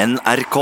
[0.00, 0.58] NRK.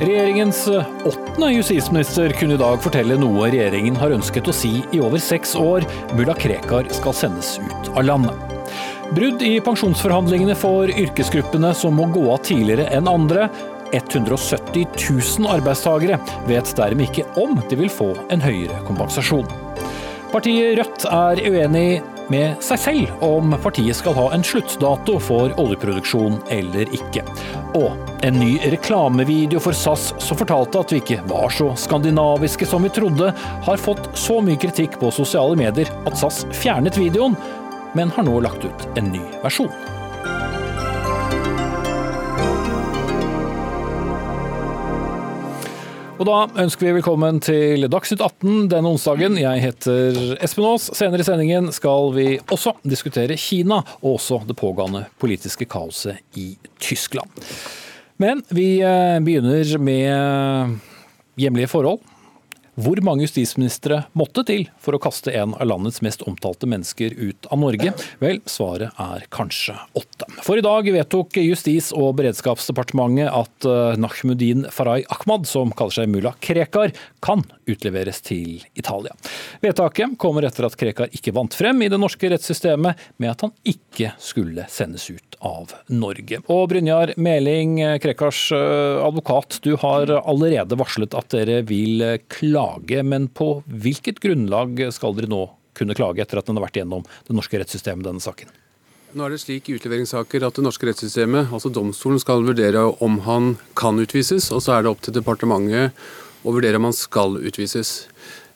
[0.00, 0.68] Regjeringens
[1.04, 5.52] åttende justisminister kunne i dag fortelle noe regjeringen har ønsket å si i over seks
[5.60, 5.84] år.
[6.16, 8.56] Mulla Krekar skal sendes ut av landet.
[9.12, 13.50] Brudd i pensjonsforhandlingene for yrkesgruppene som må gå av tidligere enn andre.
[13.92, 16.16] 170 000 arbeidstagere
[16.48, 19.63] vet dermed ikke om de vil få en høyere kompensasjon.
[20.34, 22.00] Partiet Rødt er uenig
[22.32, 27.22] med seg selv om partiet skal ha en sluttdato for oljeproduksjon eller ikke.
[27.78, 27.94] Og
[28.26, 32.90] en ny reklamevideo for SAS som fortalte at vi ikke var så skandinaviske som vi
[32.98, 33.30] trodde,
[33.68, 37.38] har fått så mye kritikk på sosiale medier at SAS fjernet videoen,
[37.94, 39.70] men har nå lagt ut en ny versjon.
[46.14, 49.34] Og da ønsker vi velkommen til Dagsnytt 18 denne onsdagen.
[49.40, 50.86] Jeg heter Espen Aas.
[50.94, 56.52] Senere i sendingen skal vi også diskutere Kina, og også det pågående politiske kaoset i
[56.78, 57.34] Tyskland.
[58.22, 60.78] Men vi eh, begynner med
[61.34, 61.98] hjemlige forhold.
[62.74, 67.46] Hvor mange justisministre måtte til for å kaste en av landets mest omtalte mennesker ut
[67.54, 67.92] av Norge?
[68.18, 70.26] Vel, svaret er kanskje åtte.
[70.42, 73.68] For i dag vedtok Justis- og beredskapsdepartementet at
[74.00, 76.90] Nahmudin Farai Ahmad, som kaller seg mulla Krekar,
[77.22, 79.14] kan utleveres til Italia.
[79.62, 83.54] Vedtaket kommer etter at Krekar ikke vant frem i det norske rettssystemet med at han
[83.74, 86.40] ikke skulle sendes ut av Norge.
[86.52, 93.28] Og Brynjar Meling, Krekars eh, advokat, du har allerede varslet at dere vil klage men
[93.28, 97.36] på hvilket grunnlag skal dere nå kunne klage etter at den har vært gjennom det
[97.36, 98.52] norske rettssystemet, denne saken?
[99.14, 103.20] Nå er det slik i utleveringssaker at det norske rettssystemet, altså domstolen, skal vurdere om
[103.28, 105.94] han kan utvises, og så er det opp til departementet
[106.44, 108.04] å vurdere om han skal utvises.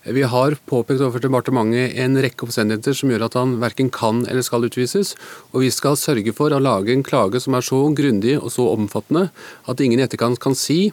[0.09, 4.45] Vi har påpekt overfor departementet en rekke omstendigheter som gjør at han verken kan eller
[4.47, 5.17] skal utvises,
[5.53, 8.71] og vi skal sørge for å lage en klage som er så grundig og så
[8.71, 9.29] omfattende
[9.69, 10.89] at ingen i etterkant kan si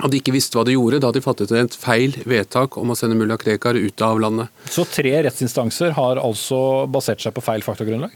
[0.00, 2.96] at de ikke visste hva de gjorde da de fattet et feil vedtak om å
[2.96, 4.48] sende mulla Krekar ut av landet.
[4.70, 8.14] Så tre rettsinstanser har altså basert seg på feil faktagrunnlag?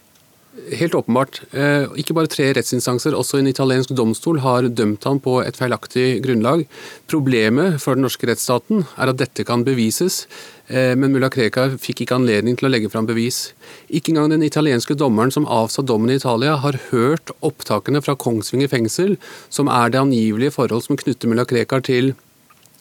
[0.55, 1.41] Helt åpenbart.
[1.51, 6.21] Eh, ikke bare tre rettsinstanser, også en italiensk domstol har dømt han på et feilaktig
[6.23, 6.63] grunnlag.
[7.11, 10.29] Problemet for den norske rettsstaten er at dette kan bevises,
[10.69, 13.53] eh, men mulla Krekar fikk ikke anledning til å legge fram bevis.
[13.91, 18.71] Ikke engang den italienske dommeren som avsa dommen i Italia, har hørt opptakene fra Kongsvinger
[18.71, 19.19] fengsel,
[19.51, 22.15] som er det angivelige forhold som knytter mulla Krekar til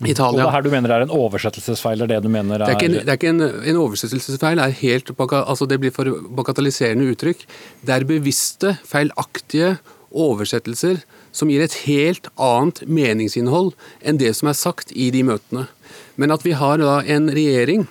[0.09, 0.43] Italia.
[0.43, 2.03] Og det her du mener er en oversettelsesfeil?
[2.03, 2.65] er Det du mener er...
[2.65, 5.93] Det er ikke en, det er ikke en, en oversettelsesfeil, er helt, altså det blir
[5.95, 6.09] for
[6.39, 7.43] bagatelliserende uttrykk.
[7.81, 9.77] Det er bevisste, feilaktige
[10.13, 11.01] oversettelser
[11.33, 13.73] som gir et helt annet meningsinnhold
[14.05, 15.67] enn det som er sagt i de møtene.
[16.15, 17.87] Men at vi har da en regjering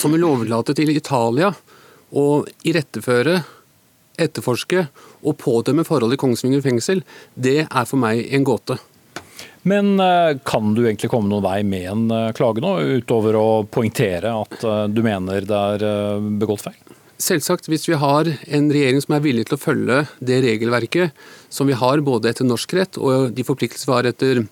[0.00, 1.52] som vil overlate til Italia
[2.10, 2.26] å
[2.66, 3.42] iretteføre,
[4.16, 4.86] etterforske
[5.26, 7.02] og pådømme forhold i Kongsvinger fengsel,
[7.34, 8.78] det er for meg en gåte.
[9.66, 13.46] Men eh, kan du egentlig komme noen vei med en eh, klage nå, utover å
[13.66, 16.78] poengtere at eh, du mener det er begått feil?
[17.18, 21.16] Selvsagt, hvis vi har en regjering som er villig til å følge det regelverket
[21.50, 24.42] som vi har både etter norsk rett og de forpliktelser vi har etter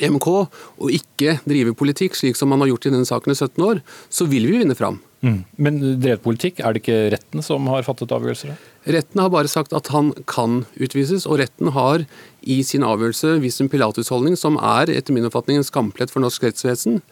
[0.00, 3.64] EMK, og ikke drive politikk slik som man har gjort i denne saken i 17
[3.66, 4.98] år, så vil vi vinne fram.
[5.20, 5.40] Mm.
[5.60, 8.54] Men drevet politikk, er det ikke retten som har fattet avgjørelser?
[8.88, 12.06] Retten har bare sagt at han kan utvises, og retten har
[12.40, 16.46] i sin avgjørelse vist en pilatusholdning som er etter min oppfatning en skamplett for norsk
[16.46, 17.02] rettsvesen.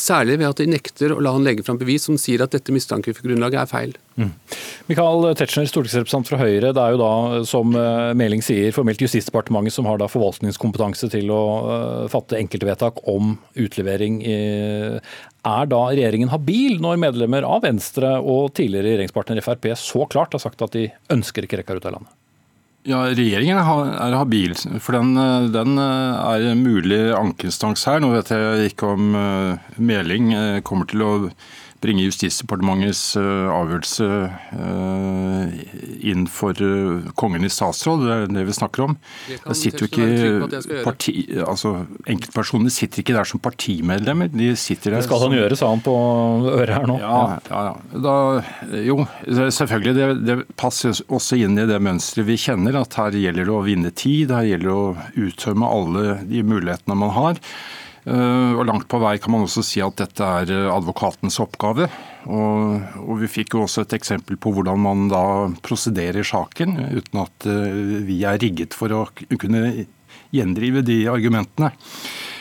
[0.00, 2.72] Særlig ved at de nekter å la han legge fram bevis som sier at dette
[2.72, 3.92] mistankegrunnlaget er feil.
[4.16, 4.30] Mm.
[4.88, 6.72] Michael Tetzschner, stortingsrepresentant fra Høyre.
[6.72, 7.12] Det er jo da,
[7.48, 13.02] som eh, Meling sier, formelt Justisdepartementet som har da forvaltningskompetanse til å uh, fatte enkeltvedtak
[13.10, 14.22] om utlevering.
[15.46, 20.42] Er da regjeringen habil når medlemmer av Venstre og tidligere regjeringspartner Frp så klart har
[20.42, 22.16] sagt at de ønsker ikke Krekar ut av landet?
[22.88, 25.10] Ja, Regjeringen er habil, for den,
[25.52, 28.00] den er mulig ankeinstans her.
[28.00, 31.10] Nå vet jeg ikke om uh, Meling uh, kommer til å
[31.80, 34.08] bringe Justisdepartementets uh, avgjørelse
[36.10, 36.56] inn for
[37.18, 38.04] Kongen i statsråd.
[38.04, 38.96] Det er det vi snakker om.
[39.56, 41.74] Sitter jo ikke parti, altså
[42.10, 44.30] Enkeltpersoner sitter ikke der som partimedlemmer.
[44.32, 45.96] De sitter der Det skal han gjøre, sa han på
[46.52, 46.98] øret her nå.
[47.02, 48.00] Ja, ja, ja.
[48.06, 48.16] Da,
[48.86, 49.94] jo, selvfølgelig.
[49.96, 53.64] Det, det passer også inn i det mønsteret vi kjenner, at her gjelder det å
[53.66, 54.34] vinne tid.
[54.34, 57.40] Her gjelder det å uttømme alle de mulighetene man har.
[58.10, 61.86] Eh, og langt på vei kan man også si at dette er eh, advokatens oppgave.
[62.26, 65.22] Og, og, vi fikk jo også et eksempel på hvordan man da
[65.64, 69.86] prosederer saken, uten at eh, vi er rigget for å kunne
[70.34, 71.70] gjendrive de argumentene.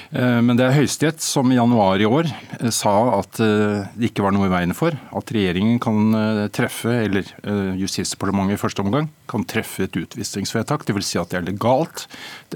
[0.09, 4.09] Eh, men det er Høyesterett som i januar i år eh, sa at eh, det
[4.09, 7.27] ikke var noe i veien for at regjeringen kan treffe, eller
[7.79, 10.85] Justisdepartementet i første omgang, kan treffe et utvisningsvedtak.
[10.87, 11.11] Dvs.
[11.11, 12.07] Si at det er legalt.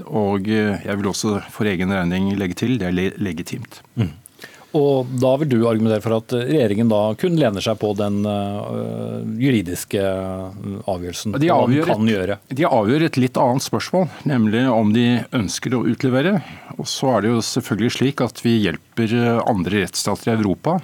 [0.06, 3.80] Og jeg vil også for egen regning legge til det er legitimt.
[3.98, 4.12] Mm.
[4.74, 9.22] Og da vil du argumentere for at regjeringen da kun lener seg på den uh,
[9.38, 12.38] juridiske avgjørelsen de avgjør, kan gjøre?
[12.50, 15.06] De avgjør et litt annet spørsmål, nemlig om de
[15.36, 16.36] ønsker å utlevere.
[16.74, 19.14] Og så er det jo selvfølgelig slik at vi hjelper
[19.46, 20.80] andre rettsstater i Europa.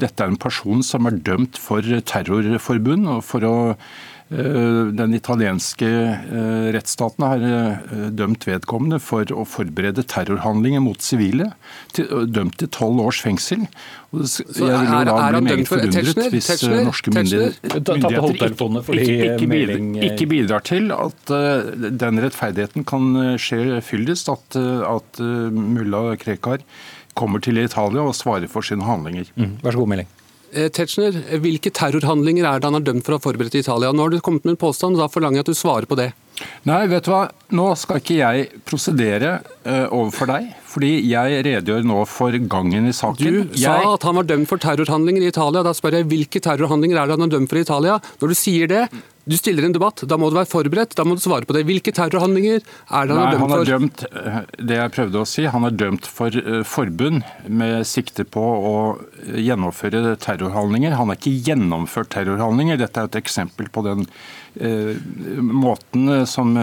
[0.00, 5.88] Dette er en person som er dømt for terrorforbund og for å Eh, den italienske
[5.88, 11.52] eh, rettsstaten har eh, dømt vedkommende for å forberede terrorhandlinger mot sivile.
[11.96, 13.64] Dømt til tolv års fengsel.
[14.12, 16.50] Jeg vil jo da bli meget forundret hvis
[16.84, 17.72] norske myndigheter
[20.08, 24.56] ikke, bidrar til at den rettferdigheten kan skje fyldest, at,
[24.88, 25.20] at
[25.52, 26.64] mulla Krekar
[27.18, 29.28] kommer til Italia og svarer for sine handlinger.
[29.36, 29.58] Mm.
[29.64, 30.14] Vær så god, Meling.
[30.48, 33.90] Eh, Tetzschner, hvilke terrorhandlinger er det han er dømt for å ha forberedt i Italia?
[33.92, 35.98] Nå har du kommet med en påstand, og da forlanger jeg at du svarer på
[35.98, 36.08] det.
[36.68, 37.26] Nei, vet du hva.
[37.52, 42.94] Nå skal ikke jeg prosedere uh, overfor deg, fordi jeg redegjør nå for gangen i
[42.96, 43.42] saken.
[43.48, 45.64] Du sa at han var dømt for terrorhandlinger i Italia.
[45.66, 48.00] Da spør jeg hvilke terrorhandlinger er det han er dømt for i Italia?
[48.20, 48.82] Når du sier det,
[49.28, 51.66] du stiller en debatt, da må du være forberedt, da må du svare på det.
[51.68, 53.72] Hvilke terrorhandlinger er det han Nei, er dømt han er for?
[53.74, 54.38] Dømt, eh,
[54.70, 58.74] det jeg prøvde å si, han er dømt for uh, forbund med sikte på å
[59.36, 60.96] gjennomføre terrorhandlinger.
[60.96, 62.80] Han har ikke gjennomført terrorhandlinger.
[62.80, 64.94] Dette er et eksempel på den uh,
[65.44, 66.56] måten som,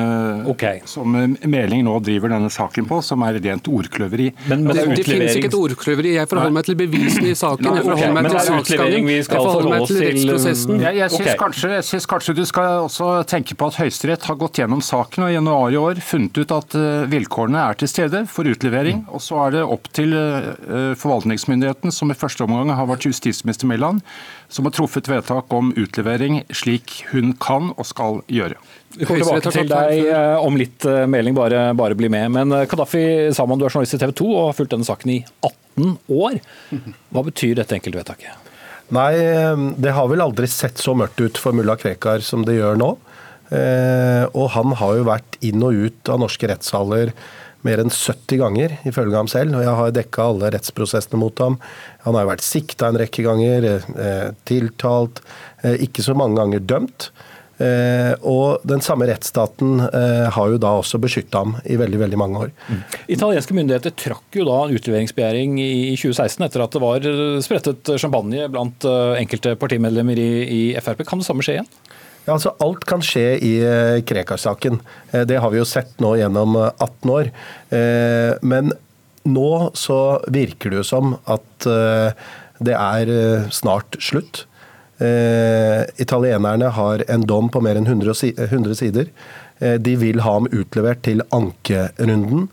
[0.50, 0.82] okay.
[0.90, 1.14] som
[1.46, 4.28] Meling nå driver denne saken på, som er rent ordkløveri.
[4.50, 6.14] Men, men det, det, finnes ikke et ordkløveri.
[6.16, 7.66] Jeg forholder meg til bevisene i saken.
[7.66, 9.10] Nei, jeg forholder meg til saksgangen.
[9.16, 10.84] Jeg forholder meg til rettsprosessen.
[10.84, 11.38] Jeg, jeg syns okay.
[11.42, 15.38] kanskje, kanskje, du skal også tenke på at Høyesterett har gått gjennom saken og i
[15.38, 19.04] januar i år funnet ut at uh, vilkårene er til stede for utlevering.
[19.04, 19.12] Mm.
[19.16, 23.70] Og så er det opp til uh, forvaltningsmyndigheten, som i første omgang har vært justisminister
[23.70, 24.04] Mæland,
[24.48, 28.60] som har truffet vedtak om utlevering slik hun kan og skal gjøre.
[28.96, 32.32] Vi kommer tilbake til deg uh, om litt, Meling, bare, bare bli med.
[32.36, 35.20] Men Kadafi Saman, du er journalist i TV 2 og har fulgt denne saken i
[35.44, 36.40] 18 år.
[37.12, 38.52] Hva betyr dette enkeltvedtaket?
[38.96, 39.12] Nei,
[39.82, 42.94] det har vel aldri sett så mørkt ut for mulla Krekar som det gjør nå.
[43.54, 47.12] Eh, og han har jo vært inn og ut av norske rettssaler
[47.66, 49.58] mer enn 70 ganger, ifølge ham selv.
[49.58, 51.60] Og jeg har dekka alle rettsprosessene mot ham.
[52.06, 55.24] Han har jo vært sikta en rekke ganger, eh, tiltalt,
[55.64, 57.10] eh, ikke så mange ganger dømt.
[57.56, 62.20] Eh, og den samme rettsstaten eh, har jo da også beskytta ham i veldig veldig
[62.20, 62.50] mange år.
[62.68, 62.82] Mm.
[63.16, 67.94] Italienske myndigheter trakk jo da en utleveringsbegjæring i 2016 etter at det var eh, sprettet
[68.02, 68.88] champagne blant
[69.22, 71.06] enkelte partimedlemmer i, i Frp.
[71.08, 71.72] Kan det samme skje igjen?
[72.26, 73.54] Ja, altså Alt kan skje i
[74.02, 74.80] Krekar-saken.
[75.30, 77.30] Det har vi jo sett nå gjennom 18 år.
[78.42, 78.74] Men
[79.30, 80.00] nå så
[80.34, 81.68] virker det jo som at
[82.66, 83.14] det er
[83.54, 84.48] snart slutt.
[84.98, 89.10] Eh, italienerne har en dom på mer enn 100 sider.
[89.60, 92.48] Eh, de vil ha ham utlevert til ankerunden.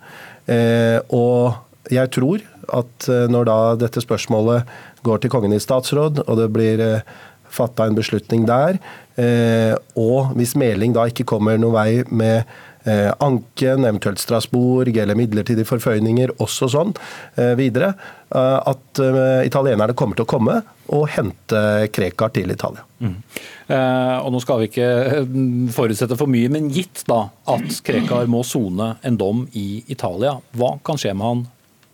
[0.51, 2.43] Eh, og jeg tror
[2.75, 4.67] at eh, når da dette spørsmålet
[5.07, 7.07] går til Kongen i statsråd, og det blir eh,
[7.53, 8.81] fatta en beslutning der,
[9.21, 12.43] eh, og hvis Meling da ikke kommer noen vei med
[12.89, 16.95] eh, anken, eventuelt Strasbourg eller midlertidige forføyninger, også sånn
[17.37, 17.95] eh, videre,
[18.33, 18.97] at
[19.45, 20.55] italienerne kommer til å komme
[20.97, 21.59] og hente
[21.93, 22.81] Krekar til Italia.
[23.05, 23.19] Mm.
[23.69, 24.87] Og nå skal vi ikke
[25.77, 30.79] forutsette for mye, men gitt da at Krekar må sone en dom i Italia, hva
[30.81, 31.45] kan skje med han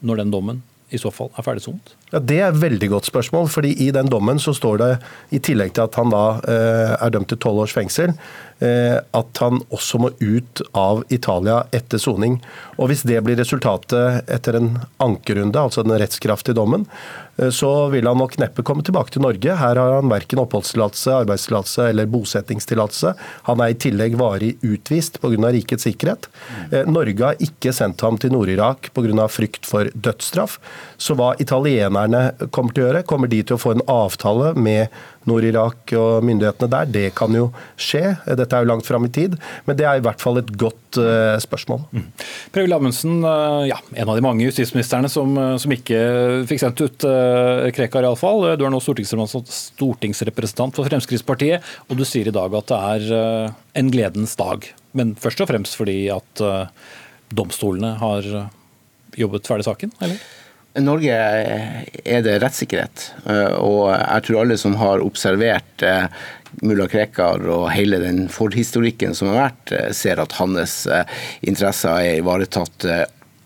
[0.06, 1.94] når den dommen i så fall er ferdigsonet?
[2.12, 3.48] Ja, Det er et veldig godt spørsmål.
[3.48, 4.98] fordi I den dommen så står det,
[5.30, 8.14] i tillegg til at han da eh, er dømt til tolv års fengsel,
[8.60, 12.40] eh, at han også må ut av Italia etter soning.
[12.78, 16.86] Og Hvis det blir resultatet etter en ankerunde, altså den rettskraftige dommen,
[17.54, 19.56] så vil han nok neppe komme tilbake til Norge.
[19.60, 23.12] Her har han verken oppholdstillatelse, arbeidstillatelse eller bosettingstillatelse.
[23.48, 25.52] Han er i tillegg varig utvist pga.
[25.54, 26.28] rikets sikkerhet.
[26.72, 29.28] Eh, Norge har ikke sendt ham til Nord-Irak pga.
[29.28, 30.58] frykt for dødsstraff.
[30.98, 33.06] Så hva italienerne kommer til å gjøre.
[33.06, 34.88] Kommer de til å få en avtale med
[35.28, 36.90] Nord-Irak og myndighetene der?
[36.90, 38.16] Det kan jo skje.
[38.26, 40.98] Dette er jo langt fram i tid, men det er i hvert fall et godt
[40.98, 41.84] uh, spørsmål.
[41.92, 42.06] Mm.
[42.54, 43.20] Per Amundsen,
[43.68, 45.98] ja, en av de mange justisministrene som, som ikke
[46.48, 47.06] fikk sendt ut
[47.74, 48.44] Krekar, iallfall.
[48.58, 53.92] Du er nå stortingsrepresentant for Fremskrittspartiet, og du sier i dag at det er en
[53.94, 54.66] gledens dag.
[54.98, 56.42] Men først og fremst fordi at
[57.34, 58.28] domstolene har
[59.18, 60.20] jobbet ferdig saken, eller?
[60.84, 63.06] Norge er det rettssikkerhet.
[63.26, 66.06] Eh, og jeg tror alle som har observert eh,
[66.62, 70.80] mulla Krekar og hele den forhistorikken som har vært, eh, ser at hans
[71.40, 72.88] interesser er ivaretatt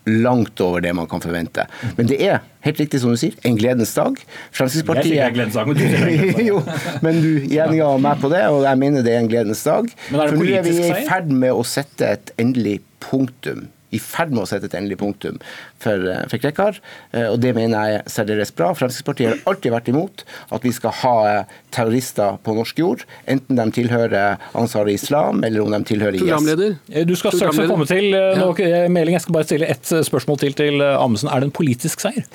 [0.05, 1.65] langt over det man kan forvente.
[1.97, 4.17] Men det er helt riktig som du sier, en gledens dag.
[4.55, 6.47] Fremskrittspartiet Jeg gledens dag, men du sier er gledens dag.
[6.49, 6.63] jo,
[7.05, 9.87] men du gjenga meg på det, og jeg mener det er en gledens dag.
[10.09, 13.67] Men det For nå er vi i ferd med å sette et endelig punktum.
[13.93, 15.39] I ferd med å sette et endelig punktum
[15.81, 16.79] for, eh, for Krekar,
[17.13, 18.71] eh, og det mener jeg er særdeles bra.
[18.77, 23.59] Fremskrittspartiet har alltid vært imot at vi skal ha eh, terrorister på norsk jord, enten
[23.59, 26.25] de tilhører Ansar Islam eller om de tilhører IS.
[26.25, 27.05] Programleder.
[27.05, 28.85] Du skal straks få komme til nå, ja.
[28.89, 31.29] Meling, jeg skal bare stille ett spørsmål til til Amundsen.
[31.29, 32.25] Er det en politisk seier?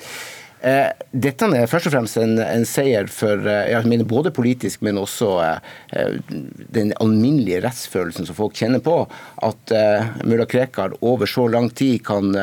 [0.59, 4.81] Eh, dette er først og fremst en, en seier for eh, jeg mener både politisk,
[4.83, 6.17] men også eh,
[6.75, 8.97] den alminnelige rettsfølelsen som folk kjenner på.
[9.45, 9.71] At
[10.27, 12.33] mulla Krekar over så lang tid kan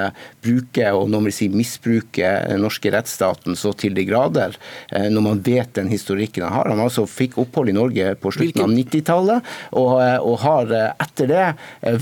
[0.45, 4.57] bruke, og noen vil si misbruke, den norske rettsstaten så til de grader,
[4.93, 6.71] når man vet den historikken han har.
[6.73, 11.47] Han altså fikk opphold i Norge på slutten av 90-tallet, og, og har etter det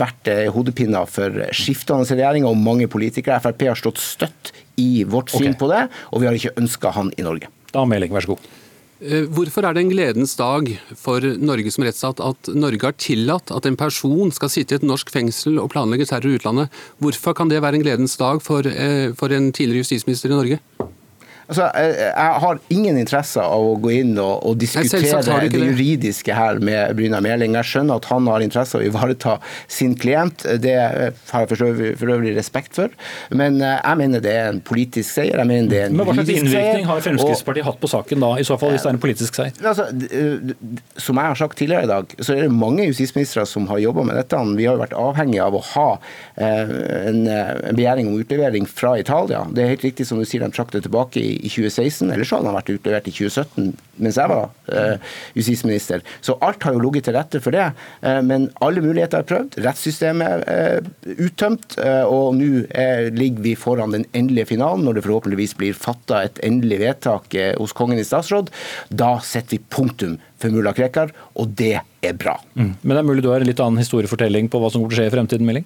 [0.02, 3.40] vært hodepinner for skiftende regjeringer og mange politikere.
[3.44, 5.61] Frp har stått støtt i vårt syn okay.
[5.61, 7.50] på det, og vi har ikke ønska han i Norge.
[7.75, 8.52] Da melding, vær så god.
[9.04, 13.52] Eh, Hvorfor er det en gledens dag for Norge som rettsstat at Norge har tillatt
[13.52, 16.83] at en person skal sitte i et norsk fengsel og planlegge terror i utlandet?
[17.02, 20.61] Hvorfor kan det være en gledens dag for, eh, for en tidligere justisminister i Norge?
[21.49, 25.61] Altså, jeg, jeg har ingen interesse av å gå inn og, og diskutere det det.
[25.61, 27.57] juridiske her med Bryna Meling.
[27.61, 29.37] Jeg skjønner at han har interesse av å ivareta
[29.69, 30.47] sin klient.
[30.63, 32.95] Det har jeg for øvrig, for øvrig respekt for.
[33.35, 35.37] Men eh, jeg mener det er en politisk seier.
[35.43, 38.33] Jeg mener det er en Men Hva slags innvirkning har Og- hatt på saken da,
[38.41, 39.53] i så fall, hvis det er en politisk seier?
[39.65, 39.87] Altså,
[41.01, 44.05] som jeg har sagt tidligere i dag, så er det mange justisministre som har jobba
[44.09, 44.41] med dette.
[44.59, 45.87] Vi har jo vært avhengig av å ha
[46.37, 46.75] eh,
[47.11, 49.45] en, eh, en begjæring om utlevering fra Italia.
[49.53, 52.11] Det er helt riktig som du sier, de trakk det tilbake i, i 2016.
[52.11, 53.71] eller så hadde han vært utlevert i 2017,
[54.05, 56.03] mens jeg var eh, justisminister.
[56.25, 57.67] Så alt har jo ligget til rette for det.
[58.03, 59.59] Eh, men alle muligheter er prøvd.
[59.64, 61.79] Rettssystemet er eh, uttømt.
[61.79, 66.23] eh, og nå eh, ligger vi foran den endelige finalen, når det forhåpentligvis blir fatta
[66.29, 68.50] et endelig vedtak hos Kongen i statsråd.
[68.91, 72.37] Da setter vi punktum for mulla Krekar, og det er bra.
[72.55, 75.00] Men det er mulig du har en litt annen historiefortelling på hva som kommer til
[75.00, 75.64] å skje i fremtiden, Meling?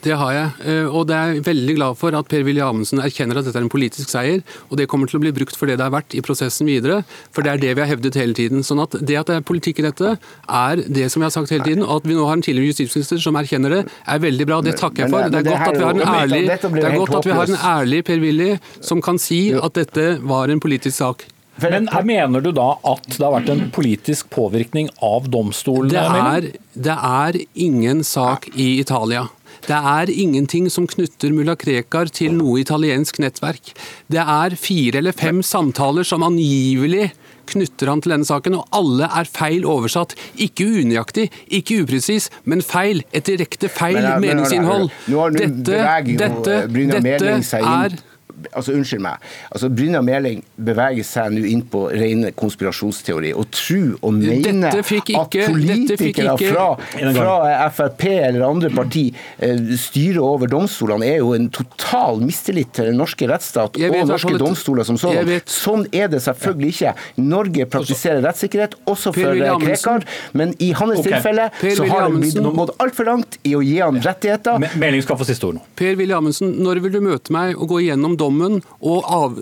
[0.00, 3.40] Det har jeg, eh, og det er jeg veldig glad for at Per-Willy Amundsen erkjenner
[3.40, 4.40] at dette er en politisk seier,
[4.70, 7.02] og det kommer til å bli brukt for det det er verdt i prosessen videre,
[7.34, 8.64] for det er det vi har hevdet hele tiden.
[8.66, 10.14] Sånn at det at det er politikk i dette,
[10.48, 12.72] er det som vi har sagt hele tiden, og at vi nå har en tidligere
[12.72, 14.60] justisminister som erkjenner det, er veldig bra.
[14.64, 15.28] Det takker jeg for.
[15.28, 17.60] Det er godt at vi har en ærlig, det er godt at vi har en
[17.74, 18.48] ærlig Per-Willy
[18.80, 21.28] som kan si at dette var en politisk sak.
[21.60, 25.92] Men mener du da at det har vært en politisk påvirkning av domstolene?
[25.92, 26.46] Det er,
[26.88, 29.26] det er ingen sak i Italia.
[29.66, 33.72] Det er ingenting som knytter mulla Krekar til noe italiensk nettverk.
[34.10, 37.10] Det er fire eller fem samtaler som angivelig
[37.50, 40.14] knytter han til denne saken, og alle er feil oversatt.
[40.38, 43.02] Ikke unøyaktig, ikke upresis, men feil.
[43.12, 44.90] Et direkte feil Men meningsinnhold.
[45.08, 45.80] Nå har- nå Dette,
[46.16, 47.98] dette, eh, dette er
[48.52, 49.20] Altså, Unnskyld meg.
[49.52, 53.32] Altså, Bryna Meling beveger seg nå inn på rene konspirasjonsteori.
[53.36, 56.66] Og tro og mene at politikere ikke- fra,
[57.14, 59.04] fra Frp eller andre parti
[59.38, 64.08] eh, styrer over domstolene, er jo en total mistillit til den norske rettsstat vet og
[64.12, 65.30] norske fall domstoler som sånn.
[65.50, 66.94] Sånn er det selvfølgelig ikke.
[67.22, 69.56] Norge praktiserer rettssikkerhet, også for eh.
[69.60, 71.12] Krekar, men i hans okay.
[71.18, 74.58] tilfelle så har det blitt gått altfor langt i å gi han rettigheter.
[74.62, 75.64] Me- Meling skal få siste ord nå.
[75.76, 78.29] Per-Willy Amundsen, når vil du møte meg og gå igjennom dommen
[78.80, 79.38] og, av,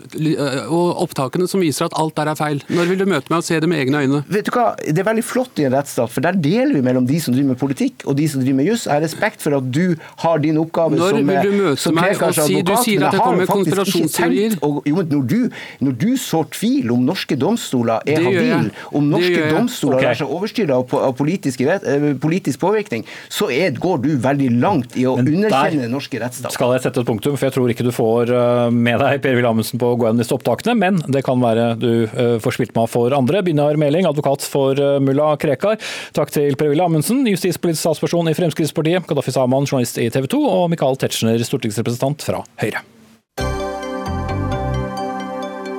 [0.73, 2.63] og opptakene som viser at alt der er feil?
[2.73, 4.21] Når vil du møte meg og se det med egne øyne?
[4.29, 7.07] Vet du hva, Det er veldig flott i en rettsstat, for der deler vi mellom
[7.09, 8.87] de som driver med politikk og de som driver med juss.
[8.89, 12.23] Jeg har respekt for at du har din oppgave Når som vil du møte meg
[12.23, 14.57] og si- du advokat, sier men at jeg kommer med konspirasjonsteorier?
[14.59, 15.51] tenkt jo, men når, du,
[15.85, 20.03] når du sår tvil om norske domstoler er habile, om norske domstoler Ok.
[20.05, 24.97] lar seg overstyre av, av politisk, eh, politisk påvirkning, så er, går du veldig langt
[24.97, 26.53] i å Men underkjenne den norske rettsstaten.
[26.55, 29.49] Skal jeg sette et punktum, for jeg tror ikke du får eh, med deg Per-Willy
[29.49, 32.77] Amundsen på å gå gjennom disse opptakene, men det kan være du eh, får spilt
[32.79, 33.43] meg for andre.
[33.47, 35.81] Binar Meling, advokat for eh, mulla Krekar.
[36.17, 40.45] Takk til Per Wille Amundsen, justispolitisk statsperson i Fremskrittspartiet, Gaddafi Saman, journalist i TV 2,
[40.49, 42.85] og Michael Tetzschner, stortingsrepresentant fra Høyre.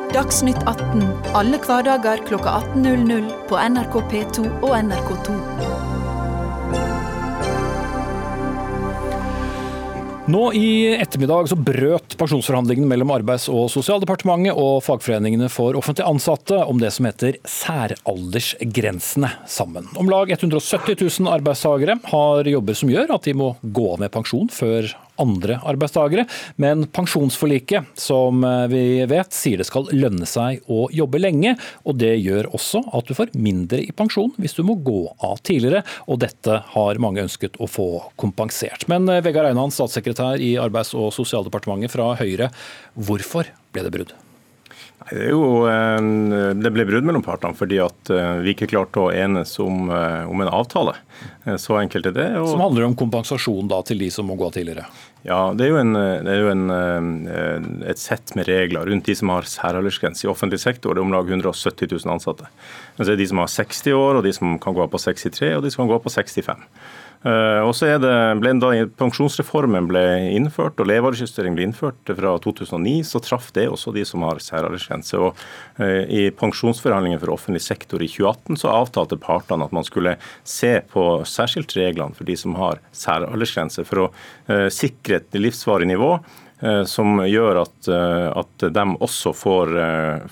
[0.09, 1.03] Dagsnytt 18
[1.37, 5.88] alle hverdager klokka 18.00 på NRK P2 og NRK2.
[10.29, 16.59] Nå i ettermiddag så brøt pensjonsforhandlingene mellom Arbeids- og sosialdepartementet og fagforeningene for offentlig ansatte
[16.69, 19.87] om det som heter særaldersgrensene sammen.
[19.97, 24.13] Om lag 170 000 arbeidstakere har jobber som gjør at de må gå av med
[24.13, 26.25] pensjon før andre arbeidstakere.
[26.61, 31.55] Men pensjonsforliket, som vi vet, sier det skal lønne seg å jobbe lenge.
[31.85, 35.41] Og det gjør også at du får mindre i pensjon hvis du må gå av
[35.45, 35.83] tidligere.
[36.07, 38.87] Og dette har mange ønsket å få kompensert.
[38.91, 42.51] Men Vegard Einan, statssekretær i Arbeids- og sosialdepartementet fra Høyre,
[42.95, 44.17] hvorfor ble det brudd?
[45.07, 45.63] Det, jo,
[46.59, 50.25] det ble brudd mellom partene fordi at eh, vi ikke klarte å enes om, eh,
[50.27, 50.97] om en avtale.
[51.45, 52.27] Eh, så enkelt er det.
[52.41, 52.49] Og...
[52.51, 54.85] Som handler om kompensasjon da til de som må gå av tidligere?
[55.23, 57.25] Ja, det er jo, en, det er jo en,
[57.87, 60.93] et sett med regler rundt de som har særaldersgrense i offentlig sektor.
[60.93, 62.47] Det er om lag 170 000 ansatte.
[62.95, 64.91] Men så er det de som har 60 år, og de som kan gå av
[64.93, 66.63] på 63, og de som kan gå av på 65.
[67.19, 70.03] Eh, og så det, ble da Pensjonsreformen ble
[70.37, 75.19] innført og levealdersjustering ble innført fra 2009, så traff det også de som har særaldersgrense.
[75.19, 80.15] Og eh, I pensjonsforhandlingene for offentlig sektor i 2018 så avtalte partene at man skulle
[80.47, 84.11] se på særskilt reglene for de som har særaldersgrense, for å
[84.47, 86.15] eh, sikre et livsvarig nivå
[86.89, 89.69] som gjør at, at de også får,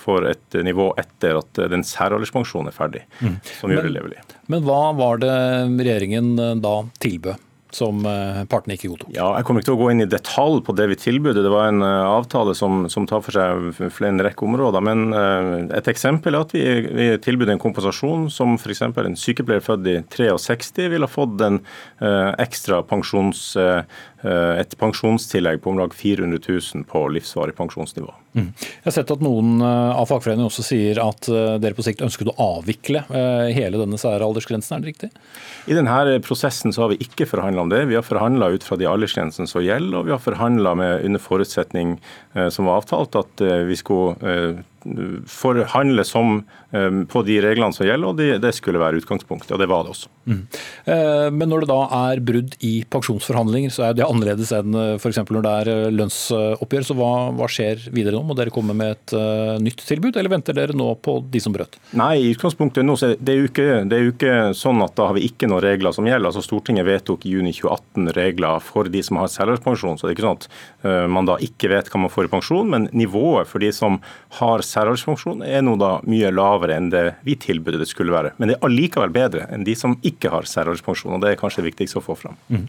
[0.01, 3.37] får, et nivå etter at den særalderspensjonen er ferdig, mm.
[3.61, 4.19] som gjør det levelig.
[4.51, 5.35] Men hva var det
[5.81, 7.43] regjeringen eh, da tilbød?
[7.77, 9.09] som eh, partene ikke godtok.
[9.11, 11.35] Ja, jeg kommer ikke til å gå inn i detalj på det vi tilbød.
[11.43, 14.85] Det var en eh, avtale som, som tar for seg en rekke områder.
[14.87, 15.11] Men
[15.75, 18.85] et eksempel er at vi, vi tilbød en kompensasjon som f.eks.
[18.87, 21.59] en sykepleier født i 63 ville ha fått en
[22.39, 23.43] ekstra pensjons,
[24.27, 28.11] et pensjonstillegg på om lag 400 000 på livsvarig pensjonsnivå.
[28.37, 28.49] Mm.
[28.59, 31.29] Jeg har sett at noen av fagforeningene også sier at
[31.61, 33.01] dere på sikt ønsket å avvikle
[33.55, 35.09] hele denne særaldersgrensen, er det riktig?
[35.67, 37.85] I denne prosessen så har vi ikke forhandla om det.
[37.89, 41.97] Vi har forhandla ut fra de aldersgrensene som gjelder, og vi har forhandla under forutsetning
[42.33, 44.61] eh, som var avtalt, at eh, vi skulle eh,
[45.27, 49.53] forhandle som på de reglene som gjelder, og det, det, skulle være utgangspunktet.
[49.55, 50.09] Og det var det også.
[50.27, 50.41] Mm.
[51.37, 55.21] Men når det da er brudd i pensjonsforhandlinger, så er det annerledes enn f.eks.
[55.31, 56.87] når det er lønnsoppgjør.
[56.89, 58.25] Så hva, hva, skjer videre nå?
[58.27, 59.15] Må dere komme med et
[59.63, 61.79] nytt tilbud, eller venter dere nå på de som brøt?
[61.97, 64.95] Nei, i utgangspunktet nå, så det er jo ikke, det er jo ikke sånn at
[64.99, 66.31] da har vi ikke noen regler som gjelder.
[66.31, 69.99] Altså Stortinget vedtok i juni 2018 regler for de som har særalderspensjon.
[69.99, 72.69] Så det er ikke sånn at man da ikke vet hva man får i pensjon,
[72.71, 73.99] men nivået for de som
[74.41, 78.33] har særalderspensjon er nå da mye lavere enn det vi tilbudet det skulle være.
[78.37, 81.63] Men det er allikevel bedre enn de som ikke har særalderspensjon, og det er kanskje
[81.63, 82.37] det viktigste å få fram.
[82.51, 82.65] Mm.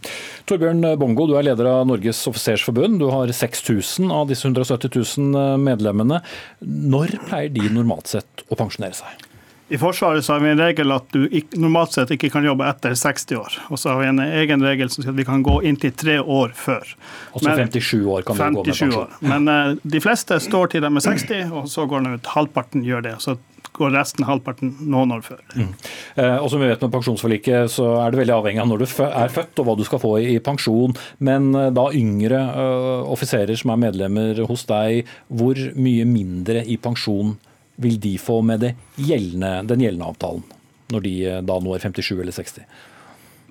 [0.48, 3.00] Torbjørn Bongo, du er leder av Norges offisersforbund.
[3.02, 6.22] Du har 6000 av disse 170 000 medlemmene.
[6.62, 9.27] Når pleier de normalt sett å pensjonere seg?
[9.68, 11.26] I Forsvaret så har vi en regel at du
[11.60, 13.58] normalt sett ikke kan jobbe etter 60 år.
[13.68, 16.16] Og så har vi en egen regel som sier at vi kan gå inntil tre
[16.22, 16.94] år før.
[17.34, 18.96] Altså 57 år kan 57 du gå med pensjon.
[19.02, 19.18] År.
[19.34, 22.32] Men uh, de fleste står til de er 60, og så går det ut.
[22.32, 23.14] Halvparten gjør det.
[23.24, 23.36] Så
[23.78, 25.42] går resten halvparten noen år før.
[25.54, 25.72] Mm.
[26.18, 28.86] Eh, og som vi vet med Pensjonsforliket så er det veldig avhengig av når du
[29.06, 30.96] er født og hva du skal få i pensjon.
[31.24, 36.78] Men eh, da yngre uh, offiserer som er medlemmer hos deg, hvor mye mindre i
[36.80, 37.36] pensjon
[37.78, 40.46] vil de få med gjeldende, den gjeldende avtalen,
[40.92, 42.62] når de eh, da når 57 eller 60?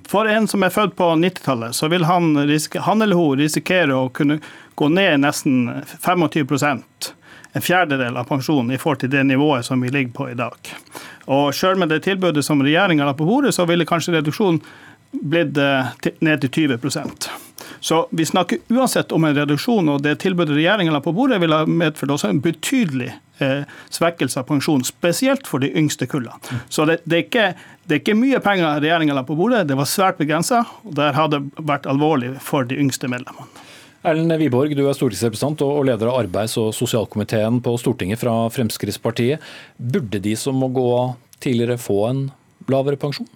[0.07, 4.07] For en som er født på 90-tallet, så vil han, han, eller hun risikere å
[4.07, 4.39] kunne
[4.79, 7.11] gå ned nesten 25%
[7.57, 10.55] en fjerdedel av pensjonen i forhold til det nivået som vi ligger på i dag.
[11.25, 14.61] Og Selv med det tilbudet som regjeringa la på bordet, så ville kanskje reduksjonen
[15.11, 17.46] blitt eh, ned til 20
[17.79, 21.55] så vi snakker uansett om en reduksjon, og det tilbudet regjeringen la på bordet, vil
[21.55, 23.11] ha medført også en betydelig
[23.43, 23.63] eh,
[23.93, 26.61] svekkelse av pensjon, spesielt for de yngste kullene.
[26.69, 27.47] Så det, det, er ikke,
[27.85, 31.13] det, er ikke, mye penger regjeringen la på bordet, det var svært begrensa, og det
[31.17, 33.65] hadde vært alvorlig for de yngste medlemmene.
[34.07, 39.43] Erlend Wiborg, du er stortingsrepresentant og leder av arbeids- og sosialkomiteen på Stortinget fra Fremskrittspartiet.
[39.75, 40.91] Burde de som må gå
[41.43, 42.21] tidligere, få en
[42.71, 43.27] lavere pensjon?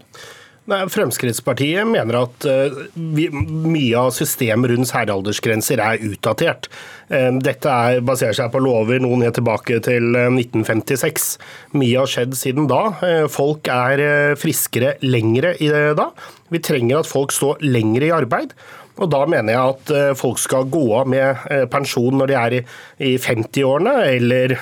[0.69, 6.67] Nei, Fremskrittspartiet mener at uh, vi, mye av systemet rundt særaldersgrenser er utdatert.
[7.09, 11.31] Uh, dette er, baserer seg på lover noen ned tilbake til uh, 1956.
[11.73, 12.83] Mye har skjedd siden da.
[13.31, 16.11] folk er friskere lengre i det da.
[16.53, 18.53] Vi trenger at folk står lengre i arbeid.
[19.01, 21.39] Og Da mener jeg at folk skal gå av med
[21.71, 22.55] pensjon når de er
[23.01, 24.53] i 50-årene, eller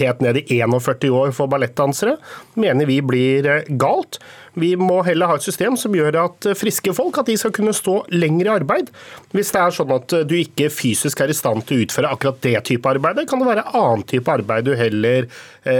[0.00, 2.16] helt ned i 41 år for ballettdansere.
[2.58, 4.18] Mener vi blir galt.
[4.58, 7.74] Vi må heller ha et system som gjør at friske folk at de skal kunne
[7.76, 8.92] stå lenger i arbeid.
[9.34, 12.42] Hvis det er sånn at du ikke fysisk er i stand til å utføre akkurat
[12.44, 15.28] det type arbeid, kan det være annen type arbeid du heller,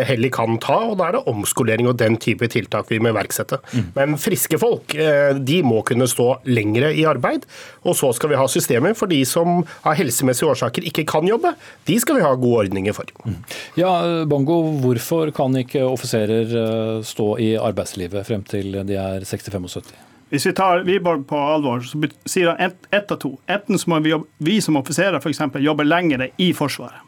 [0.08, 0.78] heller kan ta.
[0.90, 3.60] og Da er det omskolering og den type tiltak vi må iverksette.
[3.72, 3.86] Mm.
[3.96, 7.46] Men friske folk eh, de må kunne stå lengre i arbeid.
[7.84, 11.54] Og så skal vi ha systemer for de som av helsemessige årsaker ikke kan jobbe.
[11.88, 13.10] De skal vi ha gode ordninger for.
[13.24, 13.38] Mm.
[13.78, 13.92] Ja,
[14.28, 19.96] Bongo, hvorfor kan ikke offiserer eh, stå i arbeidslivet frem til de er 60-75?
[20.28, 21.96] Hvis vi tar Wiborg på alvor, så
[22.28, 23.32] sier han ett et av to.
[23.48, 25.40] Enten så må vi, jobbe, vi som offiserer f.eks.
[25.64, 27.00] jobbe lengre i Forsvaret.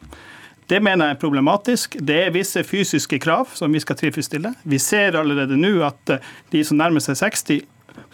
[0.70, 1.96] Det mener jeg er problematisk.
[2.06, 4.52] Det er visse fysiske krav som vi skal tilfredsstille.
[4.62, 7.64] Vi ser allerede nå at eh, de som nærmer seg 60,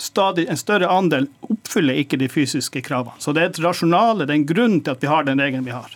[0.00, 3.12] stadig en større andel oppfyller ikke de fysiske kravene.
[3.20, 5.68] Så det er et rasjonale, det er en grunn til at vi har den regelen
[5.68, 5.92] vi har.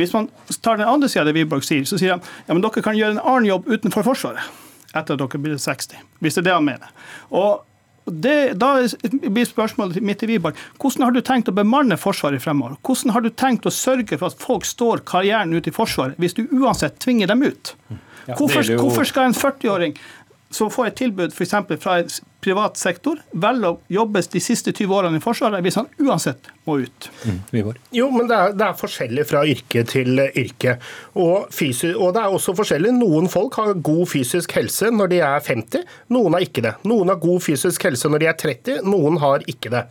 [0.00, 0.30] Hvis man
[0.64, 2.96] tar den andre sida av det Wiborg sier, så sier han ja, men dere kan
[2.96, 4.64] gjøre en annen jobb utenfor Forsvaret
[4.96, 6.00] etter at dere blir 60.
[6.24, 6.92] Hvis det er det han mener.
[7.36, 7.67] Og
[8.10, 8.72] det, da
[9.28, 12.76] blir spørsmålet mitt til Wiborg hvordan har du tenkt å bemanne Forsvaret fremover?
[12.84, 16.36] Hvordan har du tenkt å sørge for at folk står karrieren ut i Forsvaret, hvis
[16.38, 17.74] du uansett tvinger dem ut?
[18.28, 18.80] Ja, hvorfor, jo...
[18.82, 19.96] hvorfor, skal en 40-åring
[20.52, 21.54] som får et tilbud f.eks.
[21.82, 22.12] fra en
[22.48, 26.78] privat sektor, velger å jobbe de siste 20 årene i Forsvaret hvis han uansett må
[26.80, 27.08] ut.
[27.28, 30.76] Mm, jo, men det er, det er, forskjellig fra yrke til yrke.
[31.20, 32.92] Og, fysi, og, det er også forskjellig.
[32.96, 36.74] Noen folk har god fysisk helse når de er 50, noen har ikke det.
[36.88, 39.84] Noen har god fysisk helse når de er 30, noen har ikke det.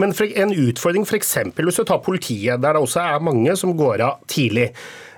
[0.00, 1.34] Men en utfordring f.eks.
[1.58, 4.70] hvis du tar politiet, der det også er mange som går av tidlig.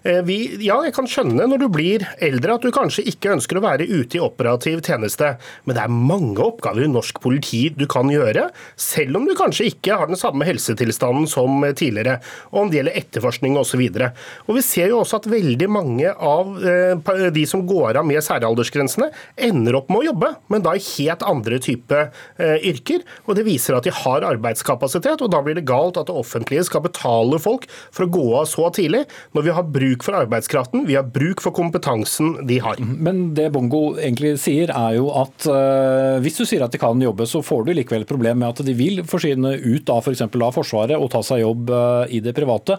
[0.07, 3.59] Eh, vi, ja, jeg kan skjønne når du blir eldre at du kanskje ikke ønsker
[3.59, 5.33] å være ute i operativ tjeneste,
[5.67, 8.49] men det er mange oppgaver i norsk politi du kan gjøre,
[8.81, 12.21] selv om du kanskje ikke har den samme helsetilstanden som tidligere,
[12.53, 13.83] og om det gjelder etterforskning osv.
[13.87, 19.11] Vi ser jo også at veldig mange av eh, de som går av med særaldersgrensene,
[19.37, 23.05] ender opp med å jobbe, men da i helt andre type eh, yrker.
[23.27, 26.67] og Det viser at de har arbeidskapasitet, og da blir det galt at det offentlige
[26.69, 29.05] skal betale folk for å gå av så tidlig,
[29.37, 32.81] når vi har bruk for arbeidskraften, vi har bruk for kompetansen de har.
[32.81, 37.03] Men det Bongo egentlig sier er jo at uh, hvis du sier at de kan
[37.03, 40.25] jobbe, så får du likevel et problem med at de vil forsyne ut av f.eks.
[40.27, 42.79] For av Forsvaret og ta seg jobb uh, i det private.